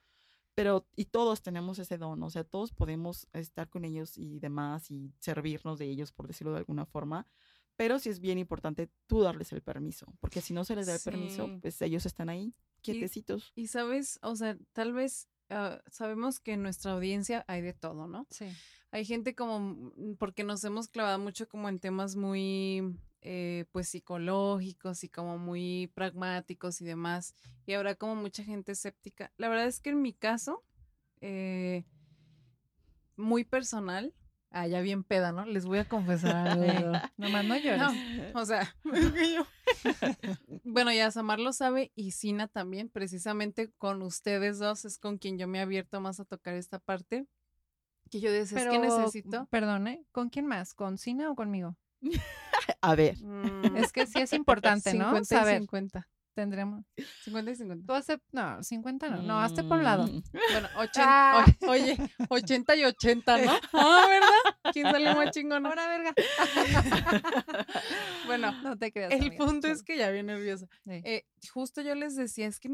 [0.55, 4.91] pero y todos tenemos ese don, o sea, todos podemos estar con ellos y demás
[4.91, 7.27] y servirnos de ellos, por decirlo de alguna forma.
[7.77, 10.97] Pero sí es bien importante tú darles el permiso, porque si no se les da
[10.97, 11.59] el permiso, Sí.
[11.63, 13.53] pues ellos están ahí, quietecitos.
[13.55, 18.07] Y sabes, o sea, tal vez ah, sabemos que en nuestra audiencia hay de todo,
[18.09, 18.27] ¿no?
[18.31, 18.47] Sí.
[18.91, 23.89] Hay gente como, mm, porque nos hemos clavado mucho como en temas muy, eh, pues,
[23.89, 27.35] psicológicos y como muy pragmáticos y demás.
[27.67, 29.33] Y habrá como mucha gente escéptica.
[29.37, 30.65] La verdad es que en mi caso,
[31.21, 31.85] eh,
[33.17, 34.15] muy personal,
[34.51, 35.45] ah, ya bien peda, ¿no?
[35.45, 36.93] Les voy a confesar algo.
[37.17, 37.81] Nomás no llores.
[38.33, 38.75] No, o sea,
[40.65, 45.39] bueno, ya Samar lo sabe y Sina también, precisamente con ustedes dos es con quien
[45.39, 47.27] yo me he abierto más a tocar esta parte.
[48.11, 49.47] Que yo decía, es que necesito.
[49.51, 50.75] Perdone, ¿con quién más?
[50.75, 51.77] ¿Con Sina o conmigo?
[52.81, 55.07] A ver, Mm, Es que sí es importante, ¿no?
[55.07, 55.59] 50 y Saber.
[55.61, 56.09] 50.
[56.39, 56.85] Tendremos.
[57.25, 57.87] 50 y 50.
[57.87, 60.07] Tú hace, no, 50 no, no, hazte por un lado.
[60.07, 60.23] Mm.
[60.53, 61.45] Bueno, 80, Ah.
[61.69, 61.97] oye,
[62.29, 63.53] 80 y 80, ¿no?
[63.73, 64.73] Ah, ¿verdad?
[64.73, 65.67] ¿Quién salió más chingón?
[65.67, 66.15] Ahora, verga.
[68.27, 69.13] Bueno, No te creas.
[69.13, 70.67] el amiga, punto es que ya bien nerviosa.
[70.85, 71.01] Sí.
[71.05, 72.69] Eh, justo yo les decía, es que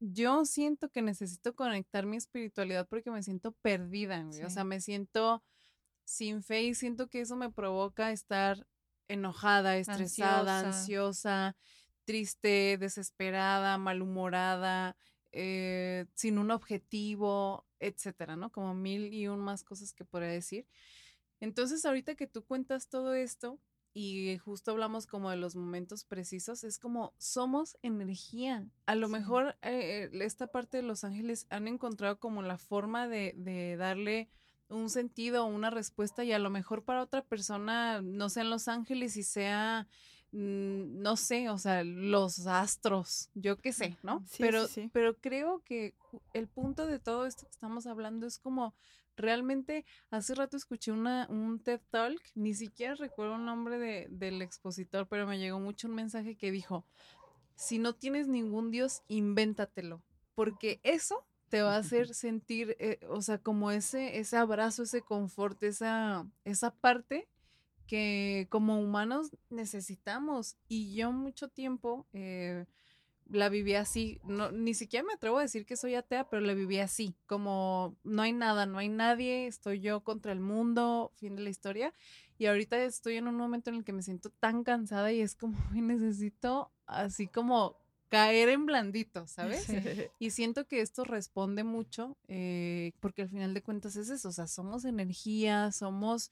[0.00, 4.42] yo siento que necesito conectar mi espiritualidad porque me siento perdida, güey.
[4.44, 4.54] O Sí.
[4.54, 5.42] sea, me siento
[6.04, 8.66] sin fe y siento que eso me provoca estar
[9.08, 11.46] enojada, estresada, Ansiosa.
[11.48, 11.56] ansiosa,
[12.04, 14.96] triste, desesperada, malhumorada,
[15.32, 18.50] eh, sin un objetivo, etcétera, ¿no?
[18.50, 20.66] Como mil y un más cosas que podría decir.
[21.40, 23.58] Entonces, ahorita que tú cuentas todo esto
[23.92, 28.66] y justo hablamos como de los momentos precisos, es como somos energía.
[28.86, 29.12] A lo Sí.
[29.12, 33.76] mejor eh, eh, esta parte de Los Ángeles han encontrado como la forma de, de
[33.76, 34.28] darle
[34.68, 38.50] un sentido o una respuesta y a lo mejor para otra persona, no sea en
[38.50, 39.86] Los Ángeles y sea,
[40.34, 44.24] no sé, o sea, los astros, yo qué sé, ¿no?
[44.26, 44.90] Sí, pero, sí.
[44.92, 45.94] pero creo que
[46.32, 48.74] el punto de todo esto que estamos hablando es como
[49.16, 54.42] realmente, hace rato escuché una, un TED Talk, ni siquiera recuerdo el nombre de, del
[54.42, 56.84] expositor, pero me llegó mucho un mensaje que dijo,
[57.54, 60.02] si no tienes ningún Dios, invéntatelo,
[60.34, 65.02] porque eso te va a hacer sentir, eh, o sea, como ese, ese abrazo, ese
[65.02, 67.28] confort, esa, esa parte
[67.86, 70.56] que como humanos necesitamos.
[70.68, 72.66] Y yo mucho tiempo eh,
[73.26, 76.54] la viví así, no, ni siquiera me atrevo a decir que soy atea, pero la
[76.54, 81.36] viví así, como no hay nada, no hay nadie, estoy yo contra el mundo, fin
[81.36, 81.94] de la historia.
[82.38, 85.34] Y ahorita estoy en un momento en el que me siento tan cansada y es
[85.36, 87.76] como, "Ay, necesito así como
[88.08, 89.26] caer en blandito,
[89.62, 89.64] ¿sabes?
[89.64, 89.78] Sí.
[90.18, 94.32] Y siento que esto responde mucho, eh, porque al final de cuentas es eso, o
[94.32, 96.30] sea, somos energía, somos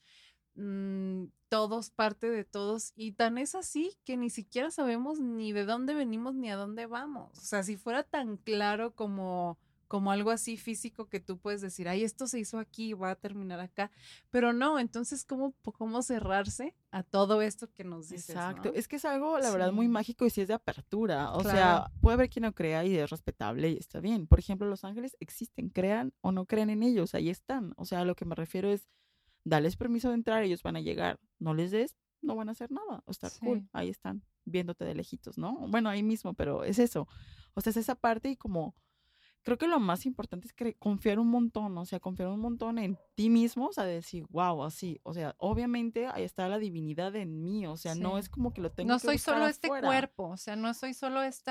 [0.55, 5.65] mm, todos parte de todos, y tan es así que ni siquiera sabemos ni de
[5.65, 7.37] dónde venimos ni a dónde vamos.
[7.37, 11.87] O sea, si fuera tan claro como como algo así físico que tú puedes decir,
[11.87, 13.91] ay, esto se hizo aquí, va a terminar acá,
[14.31, 18.31] pero no, entonces, ¿cómo, cómo cerrarse a todo esto que nos dices?
[18.31, 18.75] Exacto, no?
[18.75, 21.33] es que es algo, la verdad, muy mágico y si es de apertura.
[21.35, 21.51] O Claro.
[21.59, 24.27] sea, puede haber quien no crea y es respetable y está bien.
[24.27, 27.75] Por ejemplo, los ángeles existen, crean o no crean en ellos, ahí están.
[27.77, 28.89] O sea, a lo que me refiero es,
[29.45, 31.19] dales permiso de entrar, ellos van a llegar.
[31.39, 33.03] No les des, no van a hacer nada.
[33.07, 33.69] O cool, Sí.
[33.73, 35.67] ahí están, viéndote de lejitos, ¿no?
[35.69, 37.09] Bueno, ahí mismo, pero es eso.
[37.55, 38.75] O sea, es esa parte y como
[39.45, 42.79] creo que lo más importante es cre- confiar un montón, o sea, confiar un montón
[42.79, 47.17] en ti mismo, o sea, decir, wow, así, o sea, obviamente ahí está la divinidad
[47.17, 48.21] en mí, o sea, no Sí.
[48.21, 49.89] es como que lo tengo No que soy solo este afuera.
[49.89, 51.51] cuerpo, o sea, no soy solo este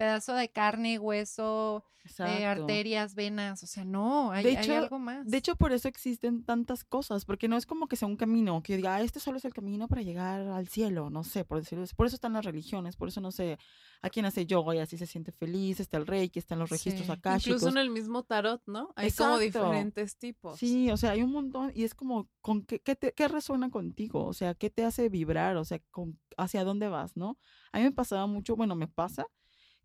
[0.00, 1.84] pedazo de carne, hueso,
[2.20, 5.26] eh, arterias, venas, o sea, no, hay, De hay hecho- algo más.
[5.28, 8.62] De hecho, por eso existen tantas cosas, porque no es como que sea un camino,
[8.62, 11.58] que diga, "Ah, este solo es el camino para llegar al cielo, no sé, por
[11.58, 11.94] decirlo así.
[11.94, 13.58] Por eso están las religiones, por eso no sé,
[14.00, 16.70] a quien hace yoga y así se siente feliz, está el rey, que están los
[16.70, 17.12] registros Sí.
[17.12, 18.94] acá, Incluso en el mismo tarot, ¿no?
[18.96, 20.58] Hay como diferentes tipos.
[20.58, 23.68] Sí, o sea, hay un montón y es como, ¿con qué, qué, te- qué resuena
[23.70, 24.24] contigo?
[24.24, 25.58] O sea, ¿qué te hace vibrar?
[25.58, 27.36] O sea, con, ¿hacia dónde vas, no?
[27.72, 29.26] A mí me pasaba mucho, bueno, me pasa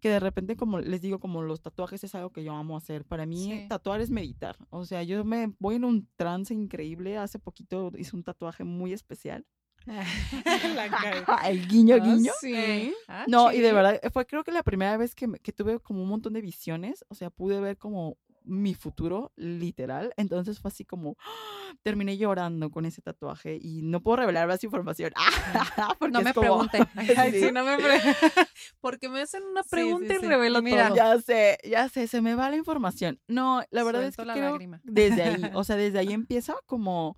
[0.06, 3.06] que de repente, como les digo, como los tatuajes es algo que yo amo hacer.
[3.06, 3.66] Para mí, Sí.
[3.68, 4.56] tatuar es meditar.
[4.70, 7.18] O sea, yo me voy en un trance increíble.
[7.18, 9.47] Hace poquito hice un tatuaje muy especial.
[11.47, 12.32] El guiño, Ah, guiño.
[12.39, 12.93] Sí.
[13.08, 16.03] Ah, No, y de verdad, fue creo que la primera vez que, que tuve como
[16.03, 20.14] un montón de visiones, o sea, pude ver como mi futuro, literal.
[20.18, 21.18] Entonces fue así como,
[21.84, 25.12] terminé llorando con ese tatuaje y no puedo revelar más información.
[26.00, 26.88] porque No me como- pregunten.
[27.18, 27.39] Ay, Sí.
[27.41, 27.78] sí, no me
[28.82, 30.96] Porque me hacen una sí, pregunta y revelo Mira, todo.
[30.96, 33.20] Ya sé, ya sé, se me va la información.
[33.28, 37.18] No, la verdad es que la creo desde ahí, o sea, desde ahí empieza como,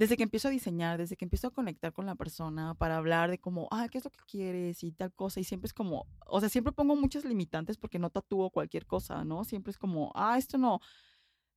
[0.00, 3.30] desde que empiezo a diseñar, desde que empiezo a conectar con la persona para hablar
[3.30, 4.82] de como, ah, ¿qué es lo que quieres?
[4.82, 8.08] Y tal cosa, y siempre es como, o sea, siempre pongo muchas limitantes porque no
[8.08, 9.44] tatúo cualquier cosa, ¿no?
[9.44, 10.80] Siempre es como, ah, esto no,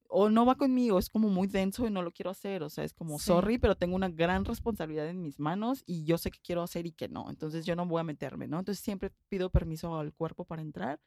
[0.09, 2.83] o no va conmigo, es como muy denso y no lo quiero hacer, o sea,
[2.83, 3.27] es como, Sí.
[3.27, 6.85] sorry, pero tengo una gran responsabilidad en mis manos y yo sé que quiero hacer
[6.85, 8.59] y que no, entonces yo no voy a meterme, ¿no?
[8.59, 10.99] Entonces siempre pido permiso al cuerpo para entrar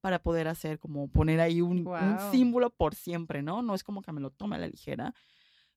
[0.00, 2.30] para poder hacer como poner ahí un, un Guau.
[2.30, 3.62] símbolo por siempre, ¿no?
[3.62, 5.12] No es como que me lo tome a la ligera.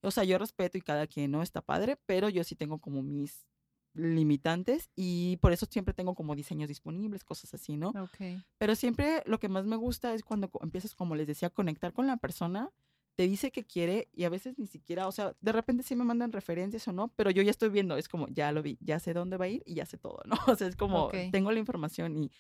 [0.08, 3.04] O sea, yo respeto y cada quien no está padre, pero yo sí tengo como
[3.04, 3.46] mis
[3.94, 7.90] limitantes y por eso siempre tengo como diseños disponibles, cosas así, ¿no?
[7.90, 8.44] Ok.
[8.58, 11.92] Pero siempre lo que más me gusta es cuando empiezas, como les decía, a conectar
[11.92, 12.72] con la persona,
[13.16, 16.06] te dice que quiere y a veces ni siquiera, o sea, de repente sí me
[16.06, 19.00] mandan referencias o no, pero yo ya estoy viendo, es como, ya lo vi, ya
[19.00, 20.36] sé dónde va a ir y ya sé todo, ¿no?
[20.56, 21.16] O sea, es como, Ok.
[21.32, 22.32] tengo la información y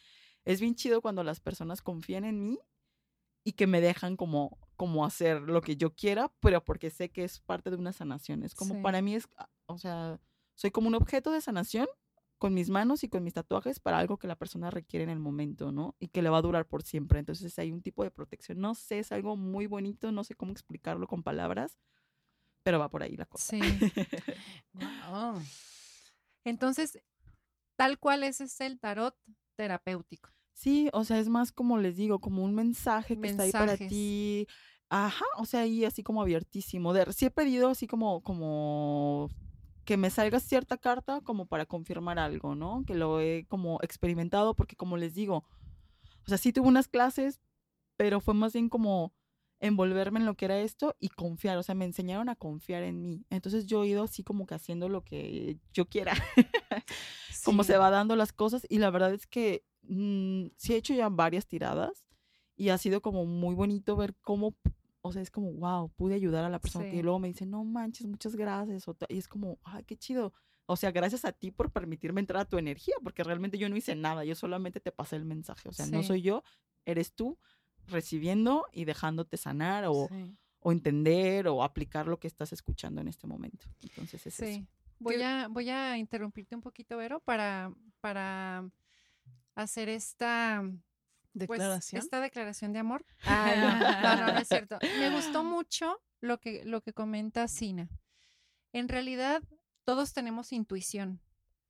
[0.45, 2.59] es bien chido cuando las personas confían en mí
[3.47, 7.23] y que me dejan como, como hacer lo que yo quiera, pero porque sé que
[7.23, 8.43] es parte de una sanación.
[8.43, 8.81] Es como, Sí.
[8.81, 10.19] para mí es, ah, o sea,
[10.53, 11.87] soy como un objeto de sanación
[12.39, 15.19] con mis manos y con mis tatuajes para algo que la persona requiere en el
[15.19, 15.95] momento, ¿no?
[15.97, 17.19] Y que le va a durar por siempre.
[17.19, 18.59] Entonces hay un tipo de protección.
[18.59, 21.77] No sé, es algo muy bonito, no sé cómo explicarlo con palabras,
[22.63, 23.45] pero va por ahí la cosa.
[23.57, 23.61] Sí.
[25.09, 25.41] Wow.
[26.43, 26.99] Entonces,
[27.77, 29.15] tal cual ese es el tarot
[29.55, 30.29] terapéutico.
[30.57, 33.77] Sí, o sea, es más como les digo, como un mensaje que está ahí para
[33.77, 34.47] ti.
[34.89, 36.93] Ajá, o sea, ahí así como abiertísimo.
[36.93, 39.29] De, sí he pedido así como, como
[39.85, 42.83] que me salga cierta carta como para confirmar algo, ¿no?
[42.87, 45.45] Que lo he como experimentado porque como les digo,
[46.25, 47.39] o sea, sí tuve unas clases,
[47.95, 49.13] pero fue más bien como
[49.59, 52.99] envolverme en lo que era esto y confiar, o sea, me enseñaron a confiar en
[53.03, 53.25] mí.
[53.29, 56.13] Entonces yo he ido así como que haciendo lo que yo quiera,
[57.45, 57.79] como se Sí.
[57.79, 61.47] va dando las cosas y la verdad es que mm, sí he hecho ya varias
[61.47, 62.05] tiradas
[62.55, 64.55] y ha sido como muy bonito ver cómo,
[65.01, 66.91] o sea, es como, wow, pude ayudar a la persona Sí.
[66.91, 70.33] que luego me dice, no manches, muchas gracias, y es como, ay, qué chido.
[70.65, 73.77] O sea, gracias a ti por permitirme entrar a tu energía, porque realmente yo no
[73.77, 75.69] hice nada, yo solamente te pasé el mensaje.
[75.69, 76.43] O sea, no soy yo,
[76.85, 77.37] eres tú
[77.87, 80.35] recibiendo y dejándote sanar o, Sí.
[80.59, 83.65] o entender o aplicar lo que estás escuchando en este momento.
[83.81, 84.65] Entonces es eso.
[84.99, 87.71] Voy ¿Qué- a, voy a interrumpirte un poquito, Vero, para,
[88.01, 88.69] para
[89.57, 90.61] hacer esta,
[91.33, 92.01] pues, Declaración.
[92.01, 93.05] esta declaración de amor.
[93.25, 94.77] No, no, no es cierto.
[94.99, 97.89] Me gustó mucho lo que, lo que comenta Sina.
[98.71, 99.43] En realidad,
[99.83, 101.21] todos tenemos intuición.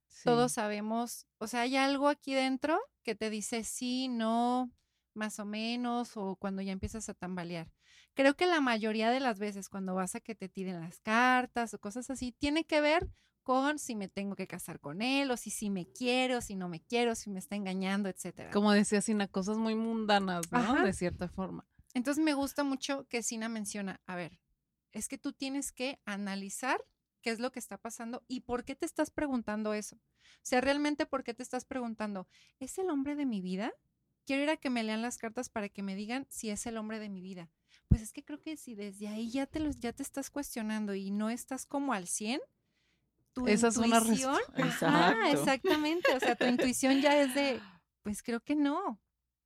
[0.09, 0.23] Sí.
[0.25, 4.71] Todos sabemos, o sea, hay algo aquí dentro que te dice sí, no,
[5.13, 7.71] más o menos, o cuando ya empiezas a tambalear.
[8.13, 11.73] Creo que la mayoría de las veces cuando vas a que te tiren las cartas
[11.73, 13.07] o cosas así, tiene que ver
[13.47, 16.57] con si me tengo que casar con él, o si sí me quiere, o si
[16.57, 18.51] no me quiero, si me está engañando, etcétera.
[18.51, 20.57] Como decía Sina, cosas muy mundanas, ¿no?
[20.57, 20.83] Ajá.
[20.83, 21.65] De cierta forma.
[21.93, 24.37] Entonces me gusta mucho que Sina menciona, a ver,
[24.91, 26.83] es que tú tienes que analizar
[27.21, 29.95] qué es lo que está pasando y por qué te estás preguntando eso.
[29.95, 32.27] O sea, realmente por qué te estás preguntando,
[32.59, 33.71] ¿es el hombre de mi vida?
[34.25, 36.75] Quiero ir a que me lean las cartas para que me digan si es el
[36.75, 37.49] hombre de mi vida.
[37.87, 40.95] Pues es que creo que si desde ahí ya te los ya te estás cuestionando
[40.95, 42.41] y no estás como al 100,
[43.41, 43.99] tu Esa es una
[45.03, 47.61] ajá, exactamente, o sea, tu intuición ya es de
[48.03, 48.99] pues creo que no,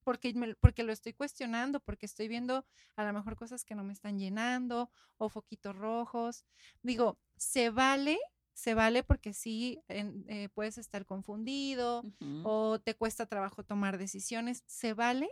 [0.03, 2.65] porque, me- porque lo estoy cuestionando, porque estoy viendo
[2.95, 6.45] a lo mejor cosas que no me están llenando o foquitos rojos.
[6.83, 8.19] Digo, se vale,
[8.53, 12.03] se vale porque sí en- eh, puedes estar confundido
[12.43, 15.29] o te cuesta trabajo tomar decisiones, se vale,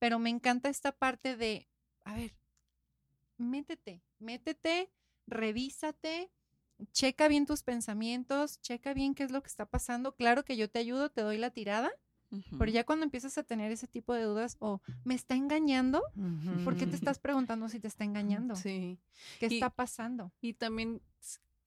[0.00, 1.68] pero me encanta esta parte de,
[2.04, 2.36] a ver,
[3.36, 4.90] métete, métete,
[5.26, 6.30] revísate,
[6.92, 10.14] checa bien tus pensamientos, checa bien qué es lo que está pasando.
[10.14, 11.90] Claro que yo te ayudo, te doy la tirada,
[12.58, 16.02] pero ya cuando empiezas a tener ese tipo de dudas o me está engañando,
[16.64, 18.02] ¿por qué te estás preguntando si te está
[18.50, 18.56] engañando?
[18.56, 18.98] Sí.
[19.38, 20.32] ¿Qué Y- está pasando?
[20.40, 21.00] Y también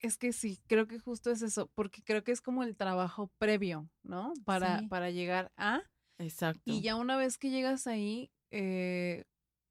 [0.00, 3.30] es que sí, creo que justo es eso, porque creo que es como el trabajo
[3.38, 4.32] previo, ¿no?
[4.44, 4.86] Para, Sí.
[4.88, 5.82] para llegar a,
[6.18, 6.62] Exacto.
[6.66, 9.24] y ya una vez que llegas ahí, eh,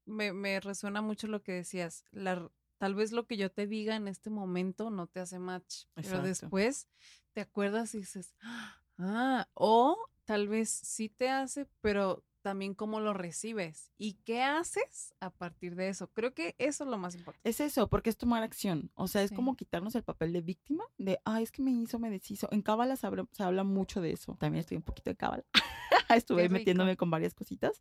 [0.04, 3.96] me, me resuena mucho lo que decías, la, tal vez lo que yo te diga
[3.96, 6.26] en este momento no te hace match, pero Exacto.
[6.28, 6.88] después
[7.32, 8.34] te acuerdas y dices,
[8.98, 15.12] ah, o tal vez sí te hace, pero también cómo lo recibes y qué haces
[15.20, 16.08] a partir de eso.
[16.12, 17.46] Creo que eso es lo más importante.
[17.48, 18.90] Es eso, porque es tomar acción.
[18.94, 19.36] O sea, es Sí.
[19.36, 22.48] como quitarnos el papel de víctima, de, ay, es que me hizo, me deshizo.
[22.52, 24.36] En Cábala se habla, se habla mucho de eso.
[24.38, 25.44] También estoy un poquito de Cábala.
[26.10, 27.80] Estuve metiéndome con varias cositas.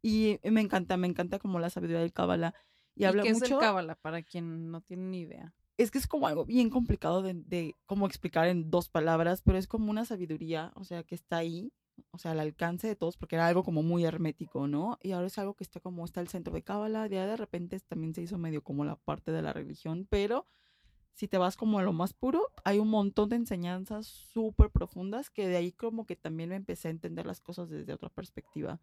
[0.00, 2.54] Y me encanta, me encanta como la sabiduría del Cábala.
[2.94, 5.54] Y, ¿Y habla qué es el cábala para quien no tiene ni idea?
[5.78, 9.58] es que es como algo bien complicado de, de cómo explicar en dos palabras, pero
[9.58, 11.72] es como una sabiduría, o sea, que está ahí,
[12.10, 14.98] o sea, al alcance de todos, porque era algo como muy hermético, ¿no?
[15.02, 17.78] Y ahora es algo que está como, está el centro de Cábala, ya de repente
[17.80, 20.46] también se hizo medio como la parte de la religión, pero
[21.14, 25.30] si te vas como a lo más puro, hay un montón de enseñanzas súper profundas
[25.30, 28.80] que de ahí como que también me empecé a entender las cosas desde otra perspectiva.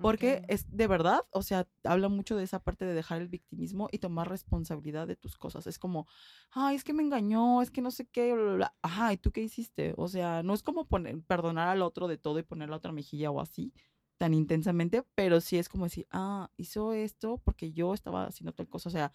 [0.00, 3.88] Porque es de verdad, o sea, habla mucho de esa parte de dejar el victimismo
[3.90, 5.66] y tomar responsabilidad de tus cosas.
[5.66, 6.06] Es como,
[6.50, 8.76] ay, es que me engañó, es que no sé qué, bla, bla, bla".
[8.82, 9.94] Ajá, ¿y tú qué hiciste?
[9.96, 12.92] O sea, no es como poner, perdonar al otro de todo y poner la otra
[12.92, 13.72] mejilla o así,
[14.18, 18.68] tan intensamente, pero sí es como decir, ah, hizo esto porque yo estaba haciendo tal
[18.68, 18.88] cosa.
[18.90, 19.12] O sea,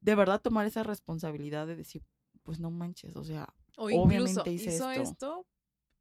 [0.00, 2.04] de verdad tomar esa responsabilidad de decir,
[2.42, 5.02] pues no manches, o sea, O incluso obviamente hice hizo esto.
[5.02, 5.46] esto.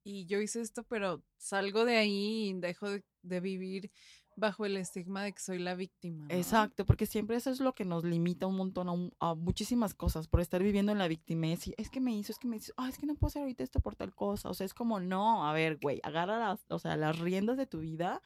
[0.09, 3.91] Y yo hice esto, pero salgo de ahí y dejo de, de vivir
[4.35, 6.25] bajo el estigma de que soy la víctima.
[6.27, 6.33] ¿no?
[6.33, 9.93] Exacto, porque siempre eso es lo que nos limita un montón a, un- a muchísimas
[9.93, 12.55] cosas, por estar viviendo en la victimez y es que me hizo, es que me
[12.55, 14.73] hizo, ay, es que no puedo hacer ahorita esto por tal cosa, o sea, es
[14.73, 18.21] como, no, a ver, güey, agarra las, o sea, las riendas de tu vida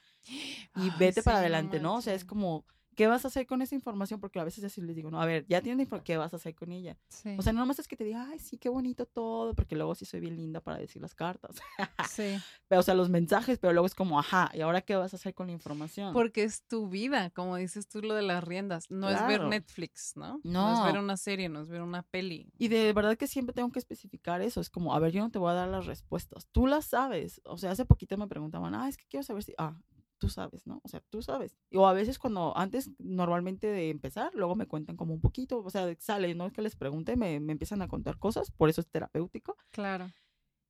[0.76, 1.96] y vete para sí, adelante, ¿no?
[1.96, 2.66] O sea, es como,
[2.96, 4.20] ¿qué vas a hacer con esa información?
[4.20, 6.56] Porque a veces así les digo, no, a ver, ya tienes ¿qué vas a hacer
[6.56, 6.98] con ella?
[7.10, 7.36] Sí.
[7.38, 9.96] O sea, no nomás es que te diga, ay, sí, qué bonito todo, porque luego
[9.96, 11.56] sí soy bien linda para decir las cartas.
[12.10, 12.38] sí.
[12.68, 15.18] pero, o sea, los mensajes, pero luego es como, ajá, ¿y ahora qué vas a
[15.18, 16.14] hacer con la información?
[16.14, 18.90] Porque es tu vida, como dices tú lo de las riendas.
[18.90, 19.44] No es ver.
[19.44, 20.40] Netflix, ¿no?
[20.44, 21.02] No es ver No.
[21.02, 22.52] una serie, no es ver una peli.
[22.58, 24.62] Y de verdad que siempre tengo que especificar eso.
[24.62, 26.48] Es como, a ver, yo no te voy a dar las respuestas.
[26.52, 27.42] Tú las sabes.
[27.46, 29.54] O sea, hace poquito me preguntaban, ah, es que quiero saber si.
[29.58, 29.76] Ah,
[30.24, 30.80] tú sabes, ¿no?
[30.86, 31.58] O sea, tú sabes.
[31.74, 35.62] O a veces cuando, antes, normalmente de empezar, luego me cuentan como un poquito.
[35.62, 38.50] O sea, sale, no es que les pregunte, me, me empiezan a contar cosas.
[38.50, 39.58] Por eso es terapéutico.
[39.72, 40.10] Claro.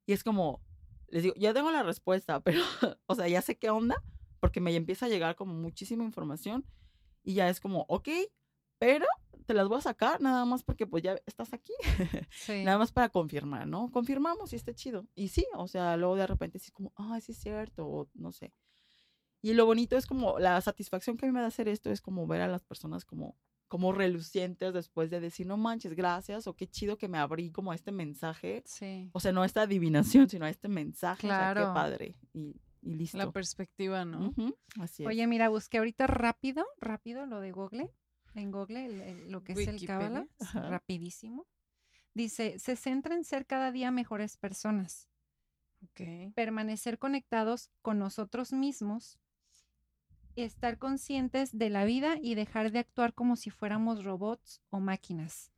[0.07, 0.63] Y es como,
[1.07, 2.61] les digo, ya tengo la respuesta, pero,
[3.05, 4.03] o sea, ya sé qué onda,
[4.39, 6.65] porque me empieza a llegar como muchísima información.
[7.21, 8.09] Y ya es como, ok,
[8.79, 9.05] pero
[9.45, 11.73] te las voy a sacar nada más porque pues ya estás aquí.
[12.31, 12.63] Sí.
[12.63, 13.91] Nada más para confirmar, ¿no?
[13.91, 15.05] Confirmamos y está chido.
[15.13, 18.09] Y sí, o sea, luego de repente sí es como, ay, sí es cierto, o
[18.15, 18.51] no sé.
[19.43, 22.01] Y lo bonito es como, la satisfacción que a mí me da hacer esto es
[22.01, 23.37] como ver a las personas como,
[23.67, 27.71] como relucientes después de decir, no manches, gracias, o qué chido que me abrí como
[27.71, 28.63] a este mensaje.
[28.65, 29.09] Sí.
[29.13, 31.27] O sea, no a esta adivinación, sino a este mensaje.
[31.27, 31.61] O sea, Claro.
[31.67, 32.15] qué padre.
[32.33, 33.17] Y, y listo.
[33.17, 34.33] La perspectiva, ¿no?
[34.79, 35.09] Así es.
[35.09, 37.91] Oye, mira, busqué ahorita rápido, rápido lo de Google.
[38.35, 39.77] En Google, el- el- lo que es el
[40.39, 40.69] Ajá.
[40.69, 41.45] rapidísimo.
[42.13, 45.09] Dice, se centra en ser cada día mejores personas,
[45.83, 46.33] Ok.
[46.33, 49.19] permanecer conectados con nosotros mismos,
[50.35, 55.51] estar conscientes de la vida y dejar de actuar como si fuéramos robots o máquinas,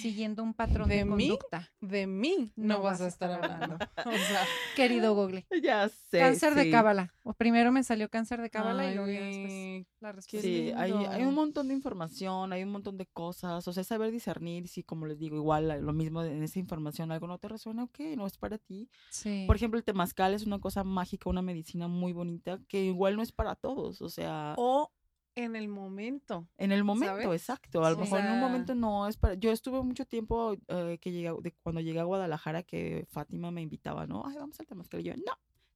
[0.00, 1.28] siguiendo un patrón de, ¿De mí?
[1.28, 1.72] conducta.
[1.80, 3.78] De mí no, vas a estar hablando.
[4.06, 4.44] O sea,
[4.76, 5.46] Querido Google.
[5.62, 6.18] Ya sé.
[6.18, 7.12] Cáncer de cábala.
[7.22, 10.48] O primero me salió cáncer de cábala y luego después la respuesta.
[10.48, 14.10] Sí, hay, hay un montón de información, hay un montón de cosas, o sea, saber
[14.10, 17.84] discernir, si como les digo, igual lo mismo en esa información, algo no te resuena,
[17.84, 18.88] ok, no es para ti.
[19.10, 19.44] Sí.
[19.46, 23.22] Por ejemplo, el temazcal es una cosa mágica, una medicina muy bonita, que igual no
[23.22, 24.19] es para todos, o sea,
[24.56, 24.92] O
[25.36, 26.46] en el momento.
[26.58, 27.40] en el momento, ¿sabes?
[27.42, 28.02] exacto, a lo Sí.
[28.02, 31.52] mejor en un momento no es para, yo estuve mucho tiempo eh, que llegué, de
[31.62, 34.24] cuando llegué a Guadalajara, que Fátima me invitaba, ¿no?
[34.26, 35.32] Ay, vamos al temazcal, y yo, no,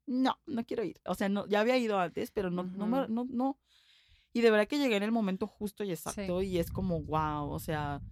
[0.07, 3.09] no, no quiero ir, o sea, no, ya había ido antes, pero no, no, me-
[3.09, 3.59] no, no,
[4.33, 7.49] y de verdad que llegué en el momento justo y exacto y es como, wow,
[7.51, 8.03] o sea,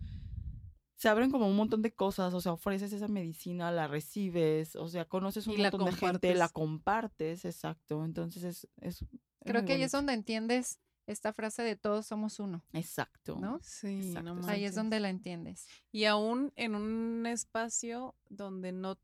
[0.95, 4.89] se abren como un montón de cosas, o sea, ofreces esa medicina, la recibes, o
[4.89, 7.45] sea, conoces un Y montón de gente, la compartes.
[7.45, 8.69] exacto, entonces es...
[8.81, 9.09] es es
[9.45, 9.97] Creo que ahí es bonito.
[9.99, 13.37] donde entiendes esta frase de todos somos uno, Exacto.
[13.41, 13.59] ¿no?
[13.63, 14.53] Sí, Exacto, no exacto.
[14.53, 15.67] Ahí es donde la entiendes.
[15.91, 18.99] Y aún en un espacio donde no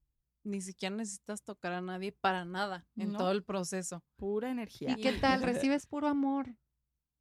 [0.44, 3.18] ni siquiera necesitas tocar a nadie para nada en No.
[3.18, 4.02] todo el proceso.
[4.16, 4.92] Pura energía.
[4.92, 5.42] ¿Y qué tal?
[5.72, 6.54] Recibes puro amor.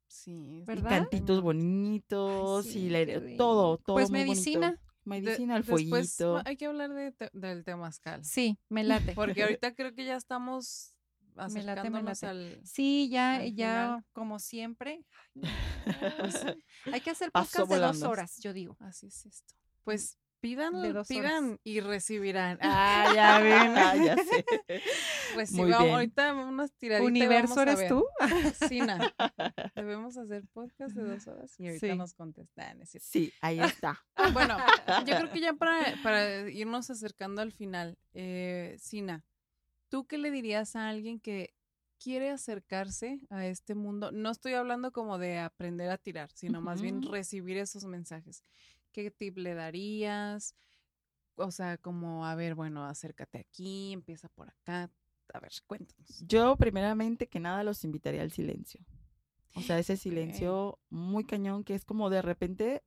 [0.06, 0.60] Sí.
[0.60, 0.88] Y ¿verdad?
[0.90, 4.32] cantitos bonitos sí, y la- todo, todo Pues muy bonito.
[4.34, 4.70] medicina.
[4.72, 6.42] De- Medicina, el después fueguito.
[6.44, 8.22] hay que hablar de te- del temazcal.
[8.24, 9.12] Sí, me late.
[9.14, 10.94] Porque ahorita creo que ya estamos
[11.50, 12.26] Me late, me late.
[12.26, 12.60] al...
[12.64, 14.04] Sí, ya, al ya, final.
[14.12, 15.04] como siempre.
[15.34, 16.44] Pues,
[16.92, 18.76] hay que hacer podcast de dos horas, yo digo.
[18.80, 19.54] Así es esto.
[19.84, 21.08] Pues pidan, De dos horas.
[21.08, 22.58] pidan y recibirán.
[22.62, 23.76] Ah, ya ven.
[23.76, 24.44] Ah, ya sé.
[25.34, 25.94] Pues vamos, bien.
[25.94, 27.06] ahorita unas tiraditas.
[27.06, 28.04] ¿Universo eres tú?
[28.66, 29.14] Sina,
[29.74, 31.96] debemos hacer podcast de dos horas y ahorita Sí.
[31.98, 32.80] nos contestan.
[32.80, 32.96] es.
[33.02, 34.02] Sí, ahí está.
[34.32, 34.56] Bueno,
[35.06, 39.22] yo creo que ya para, para irnos acercando al final, eh, Sina,
[39.88, 41.54] ¿tú qué le dirías a alguien que
[41.98, 44.12] quiere acercarse a este mundo?
[44.12, 48.44] No estoy hablando como de aprender a tirar, sino más bien recibir esos mensajes.
[48.92, 50.54] ¿Qué tip le darías?
[51.36, 54.90] O sea, como, a ver, bueno, acércate aquí, empieza por acá.
[55.34, 56.24] A ver, cuéntanos.
[56.26, 58.80] Yo, primeramente que nada, los invitaría al silencio.
[59.54, 62.82] O sea, ese silencio muy cañón que es como de repente.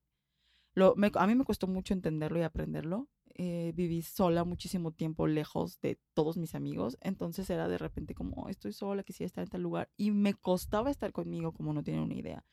[0.73, 3.07] Lo, me- a mí me costó mucho entenderlo y aprenderlo.
[3.35, 6.97] Eh, viví sola muchísimo tiempo lejos de todos mis amigos.
[7.01, 9.89] Entonces era de repente como, estoy sola, quisiera estar en tal lugar.
[9.97, 12.45] Y me costaba estar conmigo como no tienen una idea.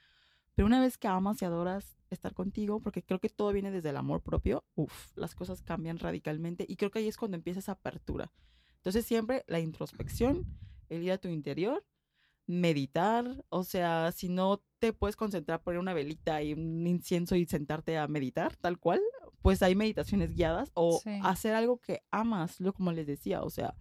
[0.55, 3.91] Pero una vez que amas y adoras estar contigo, porque creo que todo viene desde
[3.91, 6.65] el amor propio, uff, las cosas cambian radicalmente.
[6.69, 8.33] Y creo que ahí es cuando empieza esa apertura.
[8.77, 10.47] Entonces siempre la introspección,
[10.89, 11.85] el ir a tu interior,
[12.49, 17.45] meditar, o sea, si no te puedes concentrar, poner una velita y un incienso y
[17.45, 19.01] sentarte a meditar, tal cual,
[19.43, 21.19] pues hay meditaciones guiadas o Sí.
[21.23, 23.75] hacer algo que amas, lo como les decía, o sea,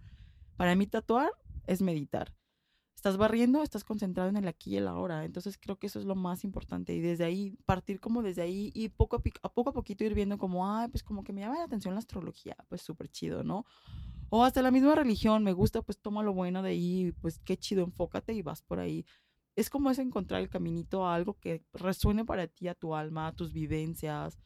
[0.56, 1.30] para mí tatuar
[1.66, 2.34] es meditar.
[2.94, 5.24] Estás barriendo, estás concentrado en el aquí y el ahora.
[5.24, 6.92] Entonces creo que eso es lo más importante.
[6.94, 10.02] Y desde ahí, partir como desde ahí y poco a, pic- a poco a poquito
[10.02, 13.08] ir viendo como, ay, pues como que me llama la atención la astrología, pues súper
[13.08, 13.64] chido, ¿no?
[14.30, 17.56] O hasta la misma religión, me gusta, pues toma lo bueno de ahí, pues qué
[17.56, 19.06] chido, enfócate y vas por ahí.
[19.54, 23.28] Es como es encontrar el caminito a algo que resuene para ti, a tu alma,
[23.28, 24.38] a tus vivencias,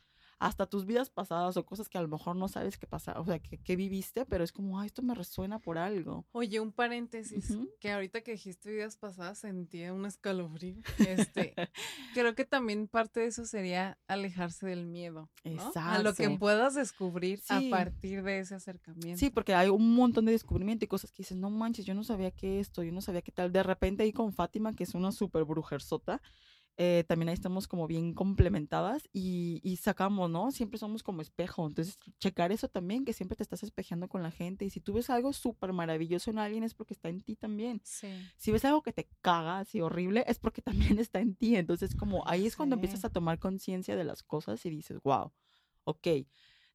[0.42, 3.24] hasta tus vidas pasadas o cosas que a lo mejor no sabes qué pasa, o
[3.24, 6.26] sea, que, que viviste, pero es como, ay, esto me resuena por algo.
[6.32, 10.82] Oye, un paréntesis, que ahorita que dijiste vidas pasadas sentía un escalofrío.
[10.98, 11.54] Este,
[12.14, 15.72] creo que también parte de eso sería alejarse del miedo, ¿no?
[15.76, 16.38] A lo que Exacto.
[16.40, 17.68] puedas descubrir Sí.
[17.68, 19.20] a partir de ese acercamiento.
[19.20, 22.02] Sí, porque hay un montón de descubrimiento y cosas que dices, no manches, yo no
[22.02, 23.52] sabía que esto, yo no sabía qué tal.
[23.52, 26.20] De repente ahí con Fátima, que es una súper brujersota,
[26.78, 30.50] eh, también ahí estamos como bien complementadas y, y sacamos, ¿no?
[30.50, 31.66] Siempre somos como espejo.
[31.66, 34.64] Entonces, checar eso también, que siempre te estás espejeando con la gente.
[34.64, 37.82] Y si tú ves algo súper maravilloso en alguien, es porque está en ti también.
[37.84, 38.08] Sí.
[38.36, 40.62] Si ves algo que te caga así horrible, es porque
[40.96, 41.56] también está en ti.
[41.56, 45.30] Entonces, como ahí es cuando empiezas a tomar conciencia de las cosas y dices, wow,
[45.84, 46.08] ok,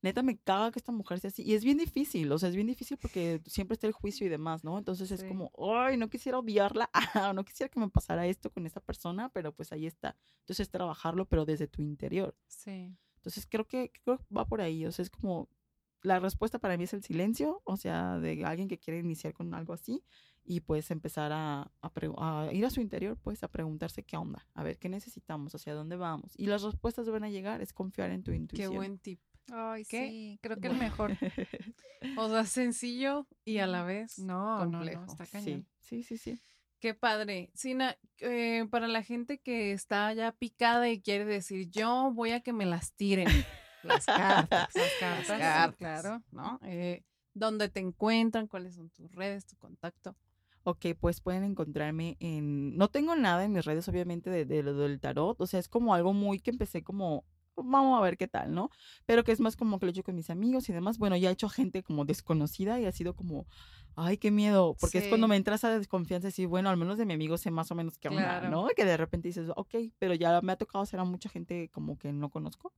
[0.01, 1.43] neta me caga que esta mujer sea así.
[1.43, 4.29] Y es bien difícil, o sea, es bien difícil porque siempre está el juicio y
[4.29, 4.77] demás, ¿no?
[4.77, 8.65] Entonces es como, ay, no quisiera odiarla, ah, no quisiera que me pasara esto con
[8.65, 10.15] esa persona, pero pues ahí está.
[10.41, 12.35] Entonces trabajarlo, pero desde tu interior.
[12.47, 12.95] Sí.
[13.15, 15.49] Entonces creo que, creo que va por ahí, o sea, es como,
[16.03, 19.53] la respuesta para mí es el silencio, o sea, de alguien que quiere iniciar con
[19.55, 20.03] algo así
[20.45, 24.15] y pues empezar a, a pre- a ir a su interior, pues a preguntarse qué
[24.15, 26.31] onda, a ver qué necesitamos, hacia dónde vamos.
[26.37, 28.75] Y las respuestas van a llegar, es confiar en tu Qué intuición.
[28.75, 29.19] buen tip.
[29.51, 30.07] Ay, ¿Qué?
[30.09, 31.11] sí, creo que el mejor.
[32.15, 35.01] O sea, sencillo y a la vez No, no, complejo.
[35.01, 35.65] no, está cañón.
[35.79, 36.41] Sí, sí, sí, sí.
[36.79, 37.49] Qué padre.
[37.55, 42.41] Sina, eh, para la gente que está ya picada y quiere decir, yo voy a
[42.41, 43.27] que me las tiren.
[43.81, 44.69] Las cartas.
[44.75, 44.93] Las
[45.39, 46.21] cartas, claro.
[46.31, 46.59] ¿no?
[46.63, 48.47] Eh, ¿Dónde te encuentran?
[48.47, 50.15] ¿Cuáles son tus redes, tu contacto?
[50.63, 52.77] Ok, pues pueden encontrarme en...
[52.77, 55.39] No tengo nada en mis redes, obviamente, de, de lo del tarot.
[55.41, 57.25] O sea, es como algo muy que empecé como...
[57.63, 58.69] Vamos a ver qué tal, ¿no?
[59.05, 60.97] Pero que es más como que lo he hecho con mis amigos y demás.
[60.97, 63.45] Bueno, ya he hecho gente como desconocida y ha sido como...
[63.95, 64.75] Ay, qué miedo.
[64.79, 67.35] Porque es cuando me entras a desconfianza y decir, bueno, al menos de mi amigo
[67.37, 68.49] sé más o menos qué onda, Claro.
[68.49, 68.67] ¿no?
[68.75, 71.97] Que de repente dices, ok, pero ya me ha tocado hacer a mucha gente como
[71.97, 72.73] que no conozco.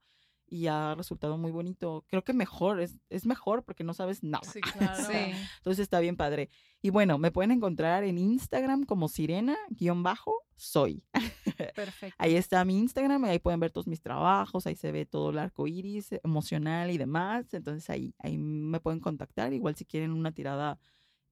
[0.50, 2.04] Y ha resultado muy bonito.
[2.08, 4.44] Creo que mejor, es, es mejor porque no sabes nada.
[4.50, 5.04] Sí, claro.
[5.04, 5.34] Sí.
[5.58, 6.50] Entonces está bien padre.
[6.82, 11.04] Y bueno, me pueden encontrar en Instagram como sirena-soy.
[11.76, 12.16] Perfecto.
[12.18, 15.40] Ahí está mi Instagram, ahí pueden ver todos mis trabajos, ahí se ve todo el
[15.40, 17.54] arco iris emocional y demás.
[17.54, 19.54] Entonces ahí, ahí me pueden contactar.
[19.54, 20.80] Igual si quieren una tirada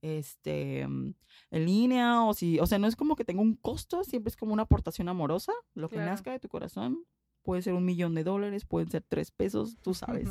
[0.01, 1.13] este mm,
[1.51, 4.37] en línea o si, o sea, no es como que tenga un costo, siempre es
[4.37, 7.03] como una aportación amorosa, lo que nazca de tu corazón.
[7.47, 10.27] Puede ser un millón de dólares, pueden ser tres pesos, tú sabes.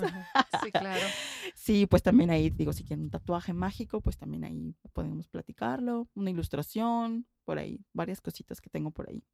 [0.62, 1.00] Sí, claro.
[1.54, 6.08] Sí, pues también ahí, digo, si quieren un tatuaje mágico, pues también ahí podemos platicarlo,
[6.14, 9.24] una ilustración, por ahí, varias cositas que tengo por ahí.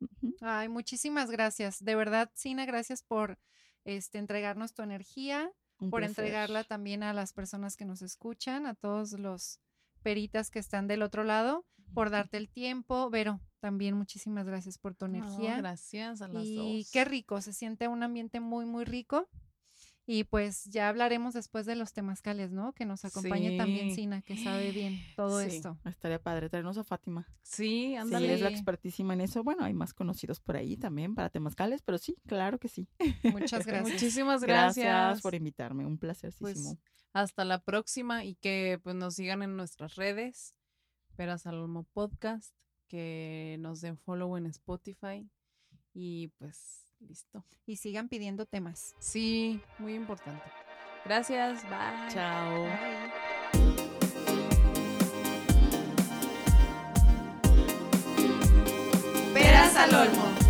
[0.41, 1.83] Ay, muchísimas gracias.
[1.83, 3.41] De verdad, Sina, gracias por
[3.85, 6.25] este, entregarnos tu energía, Un por placer.
[6.27, 9.59] entregarla también a las personas que nos escuchan, a todos los
[10.05, 13.11] peritas que están del otro lado, por darte el tiempo.
[13.11, 15.57] Vero, también muchísimas gracias por tu No, energía.
[15.59, 16.91] gracias a las y dos.
[16.93, 19.29] qué rico, se siente un ambiente muy, muy rico.
[20.05, 22.73] Y pues ya hablaremos después de los temazcales, ¿no?
[22.73, 23.95] Que nos acompañe también Sí.
[23.95, 25.47] Sina, que sabe bien todo Sí.
[25.47, 25.79] esto.
[25.85, 27.29] Estaría padre traernos a Fátima.
[27.43, 28.35] Sí, Sí, ándale.
[28.35, 29.45] es la expertísima en eso.
[29.45, 32.89] Bueno, hay más conocidos por ahí también para temazcales, pero sí, claro que sí.
[33.23, 33.93] Muchas gracias.
[33.93, 34.87] Muchísimas gracias.
[34.87, 36.75] Gracias por invitarme, un placercísimo.
[36.75, 36.79] Pues,
[37.13, 40.57] hasta la próxima y que pues nos sigan en nuestras redes,
[41.15, 42.53] Peras al Olmo Podcast,
[42.93, 45.27] que nos den follow en Spotify
[45.95, 47.43] y pues listo.
[47.65, 48.95] Y sigan pidiendo temas.
[48.99, 50.45] Sí, muy importante.
[51.07, 52.13] Gracias, bye.
[52.13, 52.67] Chao.
[59.33, 60.42] Peras al olmo.